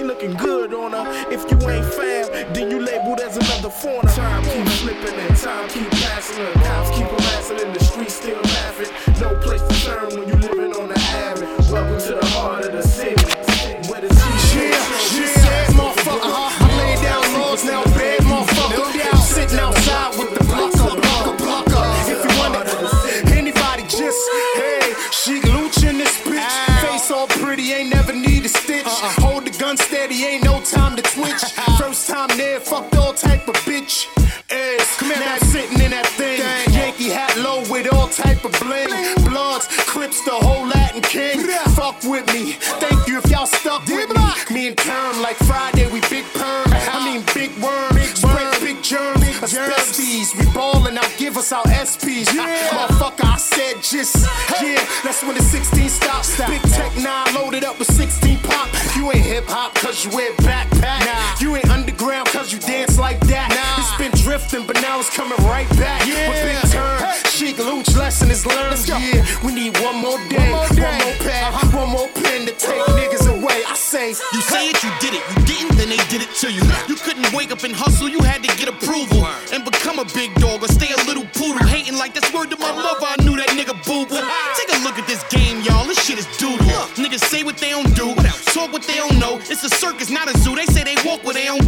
She 0.00 0.06
looking 0.06 0.34
good 0.34 0.72
There, 32.50 32.58
fucked 32.58 32.96
all 32.96 33.12
type 33.12 33.46
of 33.46 33.54
bitch. 33.62 34.10
Ass, 34.50 34.98
come 34.98 35.10
here, 35.10 35.20
now 35.20 35.36
sitting 35.54 35.80
in 35.80 35.92
that 35.92 36.06
thing. 36.18 36.40
Yankee 36.74 37.08
hat 37.08 37.36
low 37.38 37.62
with 37.70 37.86
all 37.94 38.08
type 38.08 38.44
of 38.44 38.50
bling. 38.58 38.90
Bloods, 39.22 39.68
clips, 39.86 40.24
the 40.24 40.32
whole 40.34 40.66
Latin 40.66 41.00
king. 41.00 41.46
Fuck 41.78 42.02
with 42.02 42.26
me, 42.34 42.54
thank 42.82 43.06
you 43.06 43.18
if 43.18 43.30
y'all 43.30 43.46
stuck 43.46 43.86
with 43.86 44.10
me. 44.10 44.26
Me 44.50 44.66
and 44.66 44.76
Perm, 44.76 45.22
like 45.22 45.36
Friday, 45.46 45.86
we 45.92 46.00
big 46.10 46.26
perm. 46.34 46.66
I 46.74 46.90
uh-huh. 46.90 47.06
mean 47.06 47.22
big 47.38 47.54
worm, 47.62 47.94
big 47.94 48.16
spread 48.16 48.50
big 48.60 48.82
germs. 48.82 49.22
Asbestos, 49.42 50.34
we 50.34 50.44
ballin' 50.52 50.98
out, 50.98 51.12
give 51.18 51.36
us 51.36 51.52
our 51.52 51.64
SPs. 51.64 52.28
Uh, 52.34 52.46
motherfucker, 52.74 53.30
I 53.30 53.36
said 53.36 53.76
just, 53.80 54.26
yeah, 54.60 54.84
that's 55.04 55.22
when 55.22 55.36
the 55.36 55.42
16 55.42 55.88
stops. 55.88 56.36
Big 56.50 56.62
Tech 56.74 56.96
9 56.96 57.34
loaded 57.34 57.62
up 57.62 57.78
with 57.78 57.90
16 57.94 58.38
pop. 58.40 58.68
You 58.96 59.12
ain't 59.12 59.24
hip 59.24 59.44
hop 59.46 59.74
cause 59.76 60.04
you 60.04 60.10
wear 60.10 60.32
backpack. 60.42 60.69
Drifting, 64.50 64.66
but 64.66 64.80
now 64.82 64.98
it's 64.98 65.14
coming 65.14 65.36
right 65.46 65.68
back. 65.78 66.04
With 66.06 66.42
big 66.42 66.70
turn, 66.70 67.00
chic 67.26 67.58
looch 67.58 67.96
lesson 67.96 68.30
is 68.30 68.44
learned. 68.46 68.86
Yeah, 68.86 69.24
we 69.44 69.54
need 69.54 69.78
one 69.80 69.96
more 69.96 70.18
day, 70.28 70.50
one 70.52 70.76
more, 70.76 71.16
pad, 71.22 71.54
uh-huh. 71.54 71.78
one 71.78 71.90
more 71.90 72.08
pen 72.08 72.46
to 72.46 72.52
take 72.52 72.82
niggas 72.98 73.28
away. 73.28 73.62
I 73.66 73.74
say, 73.74 74.08
You 74.08 74.40
say 74.40 74.70
it, 74.70 74.82
you 74.82 74.90
did 75.00 75.14
it. 75.14 75.22
You 75.30 75.44
didn't, 75.46 75.76
then 75.76 75.88
they 75.88 76.02
did 76.08 76.22
it 76.22 76.34
to 76.42 76.52
you. 76.52 76.62
You 76.88 76.96
couldn't 76.96 77.32
wake 77.32 77.52
up 77.52 77.62
and 77.64 77.74
hustle, 77.74 78.08
you 78.08 78.20
had 78.22 78.42
to 78.42 78.50
get 78.56 78.68
approval. 78.68 79.26
And 79.52 79.64
become 79.64 79.98
a 79.98 80.04
big 80.14 80.34
dog 80.36 80.62
or 80.62 80.68
stay 80.68 80.90
a 80.92 81.00
little 81.06 81.26
poodle. 81.34 81.66
Hating 81.66 81.96
like 81.96 82.14
that's 82.14 82.32
word 82.32 82.50
to 82.50 82.56
my 82.58 82.70
uh-huh. 82.70 82.82
mother, 82.82 83.06
I 83.06 83.22
knew 83.24 83.36
that 83.36 83.50
nigga 83.50 83.74
boo 83.86 84.06
boo. 84.06 84.16
Uh-huh. 84.16 84.54
Take 84.58 84.76
a 84.76 84.82
look 84.82 84.98
at 84.98 85.06
this 85.06 85.22
game, 85.30 85.62
y'all. 85.62 85.86
This 85.86 86.02
shit 86.04 86.18
is 86.18 86.26
doodle. 86.38 86.66
Niggas 86.98 87.24
say 87.24 87.42
what 87.44 87.58
they 87.58 87.70
don't 87.70 87.94
do, 87.94 88.14
talk 88.60 88.72
what 88.72 88.82
they 88.82 88.96
don't 88.96 89.18
know. 89.18 89.38
It's 89.48 89.64
a 89.64 89.70
circus, 89.70 90.10
not 90.10 90.28
a 90.28 90.36
zoo. 90.38 90.54
They 90.54 90.66
say 90.66 90.84
they 90.84 90.96
walk 91.04 91.24
where 91.24 91.34
they 91.34 91.46
don't 91.46 91.66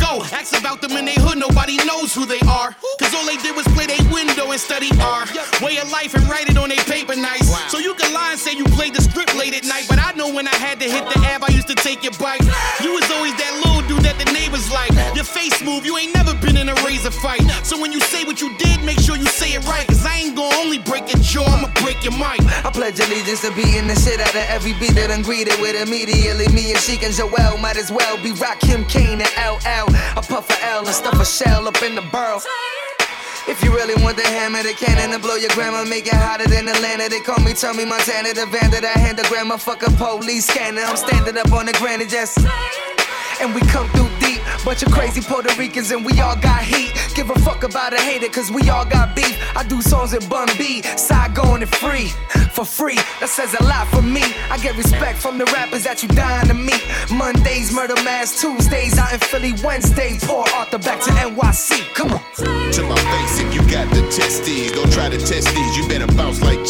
About 0.54 0.80
them 0.80 0.92
in 0.92 1.04
they 1.04 1.18
hood, 1.18 1.38
nobody 1.38 1.76
knows 1.84 2.14
who 2.14 2.24
they 2.24 2.40
are. 2.46 2.74
Cause 3.00 3.14
all 3.14 3.26
they 3.26 3.36
did 3.42 3.56
was 3.56 3.66
play 3.74 3.86
their 3.86 4.04
window 4.12 4.52
and 4.52 4.60
study 4.60 4.90
art. 5.02 5.28
Way 5.60 5.78
of 5.78 5.90
life 5.90 6.14
and 6.14 6.22
write 6.28 6.48
it 6.48 6.56
on 6.56 6.68
their 6.68 6.84
paper 6.84 7.16
nice. 7.16 7.50
So 7.70 7.78
you 7.78 7.94
can 7.94 8.12
lie 8.12 8.30
and 8.32 8.38
say 8.38 8.54
you 8.54 8.64
played 8.76 8.94
the 8.94 9.02
script 9.02 9.34
late 9.34 9.54
at 9.54 9.64
night. 9.64 9.86
But 9.88 9.98
I 9.98 10.12
know 10.12 10.32
when 10.32 10.46
I 10.46 10.54
had 10.54 10.78
to 10.80 10.86
hit 10.88 11.02
the 11.10 11.18
ab, 11.26 11.42
I 11.42 11.50
used 11.50 11.66
to 11.68 11.74
take 11.74 12.04
your 12.04 12.14
bike. 12.22 12.42
You 12.80 12.94
was 12.94 13.10
always 13.10 13.34
that 13.42 13.52
little 13.64 13.82
dude 13.90 14.06
that 14.06 14.18
the 14.22 14.30
neighbors 14.30 14.70
like. 14.70 14.94
Your 15.16 15.24
face 15.26 15.58
move, 15.64 15.84
you 15.84 15.98
ain't 15.98 16.14
never 16.14 16.21
been 16.42 16.56
in 16.56 16.68
a 16.68 16.74
razor 16.84 17.10
fight. 17.10 17.42
So 17.62 17.80
when 17.80 17.92
you 17.92 18.00
say 18.00 18.24
what 18.24 18.40
you 18.40 18.54
did, 18.58 18.82
make 18.84 18.98
sure 19.00 19.16
you 19.16 19.26
say 19.26 19.54
it 19.54 19.64
right. 19.66 19.86
Cause 19.86 20.04
I 20.04 20.18
ain't 20.18 20.36
gonna 20.36 20.54
only 20.56 20.78
break 20.78 21.12
your 21.12 21.22
jaw, 21.22 21.46
I'ma 21.46 21.70
break 21.80 22.02
your 22.04 22.12
mic. 22.12 22.42
I 22.66 22.70
pledge 22.74 22.98
allegiance 23.00 23.42
to 23.42 23.54
beating 23.54 23.86
the 23.86 23.94
shit 23.94 24.20
out 24.20 24.34
of 24.34 24.46
every 24.50 24.74
beat 24.74 24.94
that 24.98 25.10
I'm 25.10 25.22
greeted 25.22 25.58
with 25.60 25.78
immediately. 25.80 26.48
Me 26.52 26.72
and 26.72 26.80
Sheik 26.80 27.02
and 27.02 27.14
Joel 27.14 27.56
might 27.58 27.76
as 27.78 27.90
well 27.90 28.16
be 28.22 28.32
Rock, 28.32 28.58
Rakim 28.60 28.88
Kane 28.88 29.22
and 29.22 29.32
LL. 29.38 29.88
I 29.94 30.20
puff 30.20 30.50
a 30.50 30.64
L 30.66 30.84
and 30.84 30.94
stuff 30.94 31.18
a 31.20 31.24
shell 31.24 31.68
up 31.68 31.80
in 31.82 31.94
the 31.94 32.02
burrow. 32.12 32.40
If 33.48 33.62
you 33.64 33.74
really 33.74 34.00
want 34.02 34.16
the 34.16 34.22
hammer, 34.22 34.62
the 34.62 34.72
cannon 34.72 35.10
to 35.10 35.18
blow 35.18 35.34
your 35.34 35.50
grandma, 35.50 35.84
make 35.84 36.06
it 36.06 36.14
hotter 36.14 36.46
than 36.46 36.68
Atlanta. 36.68 37.08
They 37.08 37.20
call 37.20 37.42
me 37.42 37.54
Tommy 37.54 37.84
Montana, 37.84 38.34
the 38.34 38.46
van 38.46 38.70
that 38.70 38.84
I 38.84 38.98
hand 38.98 39.18
the 39.18 39.24
grandma, 39.24 39.56
fuck 39.56 39.82
a 39.82 39.90
police 39.90 40.46
scanner. 40.46 40.82
I'm 40.82 40.96
standing 40.96 41.36
up 41.36 41.50
on 41.52 41.66
the 41.66 41.72
granny 41.72 42.06
just. 42.06 42.38
And 43.40 43.52
we 43.54 43.60
come 43.62 43.88
through 43.90 44.11
deep. 44.22 44.40
Bunch 44.64 44.82
of 44.82 44.92
crazy 44.92 45.20
Puerto 45.20 45.52
Ricans 45.58 45.90
and 45.90 46.04
we 46.04 46.20
all 46.20 46.36
got 46.36 46.62
heat. 46.62 46.92
Give 47.14 47.28
a 47.30 47.38
fuck 47.40 47.64
about 47.64 47.92
a 47.92 48.00
hater, 48.00 48.28
cause 48.28 48.50
we 48.50 48.70
all 48.70 48.84
got 48.84 49.14
beef. 49.16 49.36
I 49.56 49.64
do 49.64 49.82
songs 49.82 50.12
with 50.12 50.28
Bun 50.30 50.48
B, 50.56 50.82
side 50.82 51.34
going 51.34 51.62
and 51.62 51.74
free. 51.74 52.08
For 52.52 52.64
free, 52.64 52.96
that 53.20 53.28
says 53.28 53.54
a 53.58 53.64
lot 53.64 53.88
for 53.88 54.02
me. 54.02 54.22
I 54.50 54.58
get 54.58 54.76
respect 54.76 55.18
from 55.18 55.38
the 55.38 55.46
rappers 55.46 55.84
that 55.84 56.02
you 56.02 56.08
dying 56.08 56.48
to 56.48 56.54
meet. 56.54 56.84
Mondays, 57.10 57.72
murder 57.72 57.96
mass, 58.04 58.40
Tuesdays, 58.40 58.98
out 58.98 59.12
in 59.12 59.20
Philly, 59.20 59.54
Wednesdays, 59.64 60.22
Port 60.24 60.54
Arthur 60.54 60.78
back 60.78 61.00
to 61.02 61.10
NYC. 61.10 61.94
Come 61.94 62.12
on. 62.12 62.20
To 62.36 62.82
my 62.84 62.96
face 62.96 63.40
if 63.40 63.54
you 63.54 63.60
got 63.70 63.88
the 63.94 64.02
testes. 64.10 64.72
Don't 64.72 64.92
try 64.92 65.08
to 65.08 65.18
test 65.18 65.48
these, 65.54 65.76
you 65.76 65.88
better 65.88 66.06
bounce 66.14 66.40
like 66.42 66.62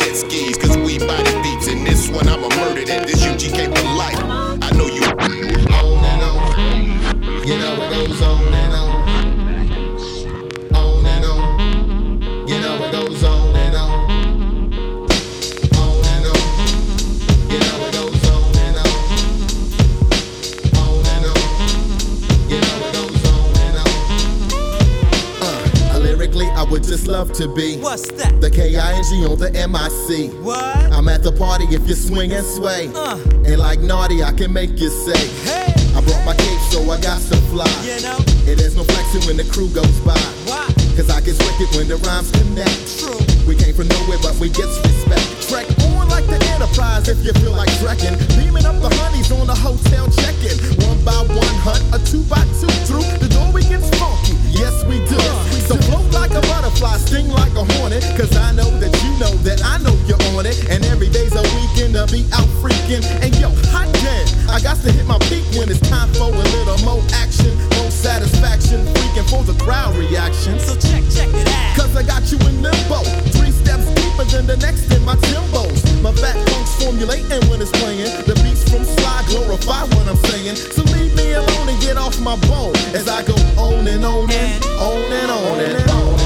to 27.35 27.49
be 27.49 27.79
What's 27.79 28.11
that? 28.13 28.41
the 28.41 28.51
K-I-N-G 28.51 29.25
on 29.25 29.39
the 29.39 29.51
M-I-C. 29.57 30.29
What? 30.45 30.93
I'm 30.93 31.09
at 31.09 31.23
the 31.23 31.33
party 31.33 31.65
if 31.71 31.89
you 31.89 31.95
swing 31.95 32.33
and 32.33 32.45
sway. 32.45 32.91
Uh. 32.95 33.17
And 33.47 33.59
like 33.59 33.81
naughty, 33.81 34.23
I 34.23 34.33
can 34.33 34.53
make 34.53 34.79
you 34.79 34.91
say, 34.91 35.17
Hey. 35.49 35.73
I 35.97 36.01
brought 36.01 36.25
my 36.25 36.35
cape, 36.37 36.61
so 36.69 36.81
I 36.91 37.01
got 37.01 37.21
to 37.33 37.37
fly. 37.53 37.69
You 37.85 38.01
know? 38.03 38.17
And 38.49 38.59
there's 38.61 38.77
no 38.77 38.85
flexing 38.85 39.25
when 39.27 39.37
the 39.37 39.45
crew 39.53 39.69
goes 39.73 39.99
by. 40.01 40.19
Why? 40.49 40.69
Cause 40.97 41.09
I 41.09 41.21
get 41.25 41.41
wicked 41.41 41.73
when 41.77 41.89
the 41.89 41.97
rhymes 42.05 42.31
connect. 42.33 43.01
True. 43.01 43.17
We 43.49 43.57
came 43.57 43.73
from 43.73 43.89
nowhere, 43.89 44.21
but 44.21 44.37
we 44.37 44.49
get 44.53 44.69
respect. 44.69 45.25
Trek 45.49 45.67
on 45.89 46.09
like 46.13 46.27
the 46.29 46.37
Enterprise 46.53 47.09
if 47.09 47.25
you 47.25 47.33
feel 47.41 47.53
like 47.53 47.73
trekking. 47.81 48.13
Beaming 48.37 48.67
up 48.69 48.77
the 48.77 48.93
honeys 49.01 49.33
on 49.33 49.47
the 49.47 49.57
hotel 49.57 50.05
check-in. 50.21 50.57
One 50.85 51.01
by 51.01 51.17
one 51.33 51.57
hunt, 51.65 51.81
a 51.97 51.99
two 52.05 52.21
by 52.29 52.45
two 52.61 52.69
through. 52.85 53.22
Butterfly, 56.83 56.99
sting 56.99 57.31
like 57.31 57.55
a 57.55 57.65
hornet. 57.79 58.03
Cause 58.19 58.35
I 58.37 58.53
know 58.53 58.69
that 58.83 58.93
you 59.03 59.11
know 59.19 59.31
that 59.47 59.63
I 59.65 59.79
know 59.79 59.95
you're 60.07 60.21
on 60.35 60.47
it. 60.47 60.59
And 60.69 60.85
every 60.87 61.09
day's 61.09 61.35
a 61.35 61.43
weekend 61.55 61.95
to 61.95 62.07
be 62.11 62.27
out 62.35 62.49
freaking. 62.61 63.05
And 63.23 63.35
yo, 63.39 63.49
hot 63.71 63.89
damn, 64.03 64.51
I 64.51 64.61
got 64.61 64.77
to 64.83 64.91
hit 64.91 65.07
my 65.07 65.19
peak 65.31 65.45
when 65.57 65.71
it's 65.71 65.81
time 65.89 66.11
for 66.15 66.29
a 66.29 66.47
little 66.59 66.79
more 66.85 67.03
action, 67.15 67.55
more 67.79 67.91
satisfaction, 67.91 68.85
freaking 68.95 69.29
for 69.31 69.43
the 69.45 69.57
crowd 69.63 69.95
reaction. 69.97 70.59
So 70.59 70.75
check, 70.75 71.03
check 71.15 71.31
it 71.31 71.49
out. 71.49 71.77
Cause 71.79 71.95
I 71.97 72.03
got 72.03 72.27
you 72.31 72.39
in 72.51 72.63
limbo. 72.63 73.01
Three 73.31 73.53
steps 73.53 73.87
deeper 73.95 74.25
than 74.27 74.47
the 74.47 74.59
next 74.59 74.91
in 74.91 75.05
my 75.05 75.17
timbos. 75.31 75.81
My 76.03 76.13
back 76.21 76.37
funk's 76.51 76.75
formulating 76.83 77.43
when 77.49 77.63
it's 77.63 77.73
playing. 77.79 78.11
The 78.27 78.35
beats 78.43 78.67
from 78.69 78.85
Sly 78.85 79.23
glorify 79.29 79.87
what 79.95 80.09
I'm 80.09 80.19
saying. 80.29 80.57
So 80.57 80.83
leave 80.95 81.15
me 81.15 81.33
alone 81.33 81.69
and 81.69 81.81
get 81.81 81.97
off 81.97 82.19
my 82.21 82.37
bone 82.51 82.77
as 82.95 83.09
I 83.09 83.23
go 83.23 83.35
on 83.57 83.87
and 83.87 84.05
on 84.05 84.31
and 84.31 84.65
on 84.83 85.13
and 85.13 85.31
on 85.31 85.31
and 85.31 85.31
on 85.31 85.61
and 85.61 85.91
on. 85.91 86.22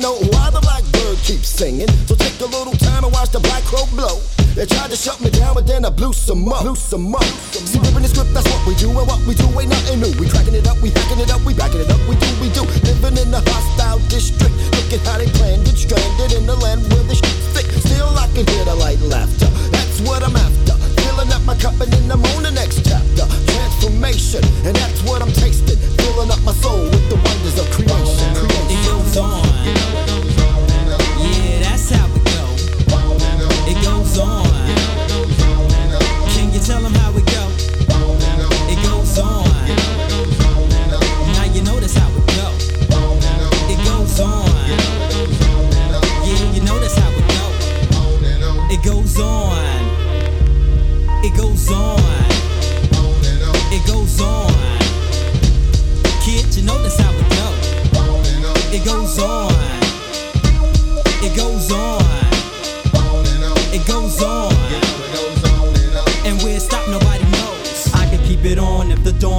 Know 0.00 0.16
why 0.32 0.48
the 0.48 0.60
blackbird 0.64 1.20
keeps 1.20 1.48
singing. 1.48 1.88
So 2.08 2.16
take 2.16 2.40
a 2.40 2.48
little 2.48 2.72
time 2.72 3.04
and 3.04 3.12
watch 3.12 3.30
the 3.30 3.40
black 3.40 3.62
crow 3.68 3.84
blow. 3.92 4.18
They 4.56 4.66
tried 4.66 4.90
to 4.90 4.96
shut 4.96 5.20
me 5.20 5.30
down, 5.30 5.54
but 5.54 5.66
then 5.68 5.84
I 5.84 5.90
blew 5.90 6.12
some 6.12 6.48
up. 6.48 6.64
Blew 6.64 6.74
some 6.74 7.14
up. 7.14 7.22
See, 7.52 7.78
ripping 7.78 8.02
the 8.02 8.08
script, 8.08 8.32
that's 8.32 8.48
what 8.48 8.66
we 8.66 8.74
do. 8.80 8.88
And 8.90 9.06
what 9.06 9.20
we 9.28 9.36
do 9.36 9.46
ain't 9.60 9.68
nothing 9.70 10.00
new. 10.00 10.10
We 10.18 10.26
cracking 10.26 10.56
it 10.56 10.66
up, 10.66 10.80
we 10.80 10.90
hacking 10.90 11.20
it 11.20 11.30
up, 11.30 11.44
we 11.44 11.52
backing 11.54 11.84
it 11.84 11.90
up, 11.92 12.00
we 12.08 12.16
do, 12.16 12.28
we 12.40 12.48
do. 12.50 12.64
Living 12.88 13.20
in 13.20 13.30
the 13.30 13.44
hostile 13.44 14.00
district. 14.08 14.56
Look 14.74 14.90
at 14.96 15.04
how 15.04 15.20
they 15.20 15.28
planned 15.36 15.68
it, 15.68 15.76
stranded 15.76 16.32
in 16.32 16.48
the 16.48 16.56
land 16.56 16.82
where 16.90 17.04
the 17.04 17.14
shit's 17.14 17.46
thick. 17.52 17.68
Still 17.84 18.10
I 18.16 18.26
can 18.32 18.48
hear 18.48 18.64
the 18.64 18.74
light 18.74 19.00
laughter. 19.04 19.52
That's 19.70 20.00
what 20.02 20.24
I'm 20.24 20.34
after. 20.34 20.74
Filling 21.04 21.30
up 21.30 21.44
my 21.44 21.56
cup 21.60 21.76
and 21.78 21.92
then 21.92 22.10
I'm 22.10 22.24
on 22.34 22.42
the 22.42 22.50
next 22.50 22.82
chapter. 22.88 23.28
Transformation, 23.52 24.42
and 24.64 24.74
that's 24.74 25.04
what 25.04 25.20
I'm 25.20 25.32
tasting. 25.36 25.78
Filling 26.00 26.32
up 26.32 26.40
my 26.42 26.56
soul 26.64 26.88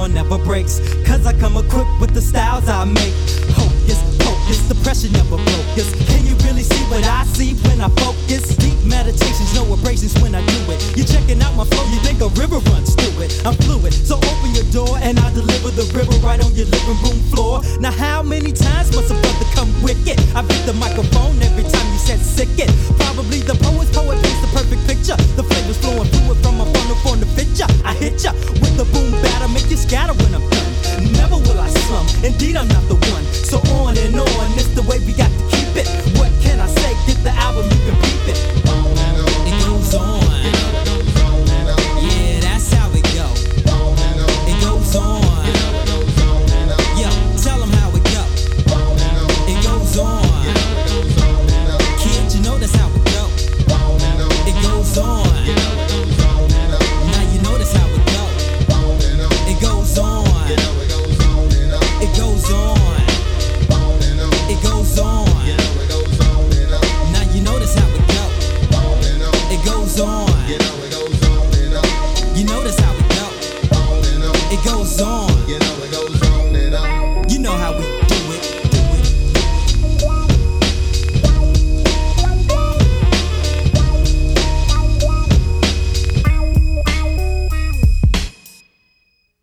on 0.02 0.12
never 0.12 0.38
breaks. 0.38 0.80
Cause 1.06 1.26
I 1.26 1.32
come 1.38 1.56
equipped 1.56 2.00
with 2.00 2.12
the 2.12 2.20
styles 2.20 2.68
I 2.68 2.84
make. 2.84 3.14
Hocus 3.54 4.02
pocus, 4.18 4.60
the 4.68 4.74
pressure 4.82 5.10
never 5.12 5.38
focus. 5.38 5.94
Can 6.10 6.26
you 6.26 6.34
really 6.42 6.62
see 6.62 6.82
what 6.90 7.04
I 7.06 7.24
see 7.24 7.54
when 7.68 7.80
I 7.80 7.88
focus? 8.02 8.56
Deep 8.56 8.78
meditations, 8.84 9.54
no 9.54 9.62
abrasions 9.72 10.14
when 10.20 10.34
I 10.34 10.42
do 10.44 10.58
it. 10.72 10.80
You're 10.96 11.06
checking 11.06 11.40
out 11.40 11.54
my 11.54 11.64
flow, 11.64 11.84
you 11.94 12.00
think 12.02 12.20
a 12.20 12.28
river 12.40 12.58
runs 12.70 12.94
through 12.94 13.22
it. 13.22 13.30
I'm 13.46 13.54
fluid, 13.62 13.94
so 13.94 14.16
open 14.16 14.50
your 14.54 14.66
door 14.74 14.98
and 14.98 15.18
I 15.18 15.32
deliver 15.32 15.70
the 15.70 15.86
river 15.94 16.14
right 16.26 16.42
on 16.42 16.52
your 16.54 16.66
living 16.66 16.98
room 17.06 17.20
floor. 17.30 17.62
Now, 17.78 17.92
how 17.92 18.22
many 18.22 18.50
times 18.52 18.90
must 18.94 19.10
a 19.10 19.14
brother 19.14 19.48
come 19.54 19.70
wicked? 19.82 20.18
I 20.34 20.42
beat 20.42 20.64
the 20.66 20.74
microphone 20.74 21.11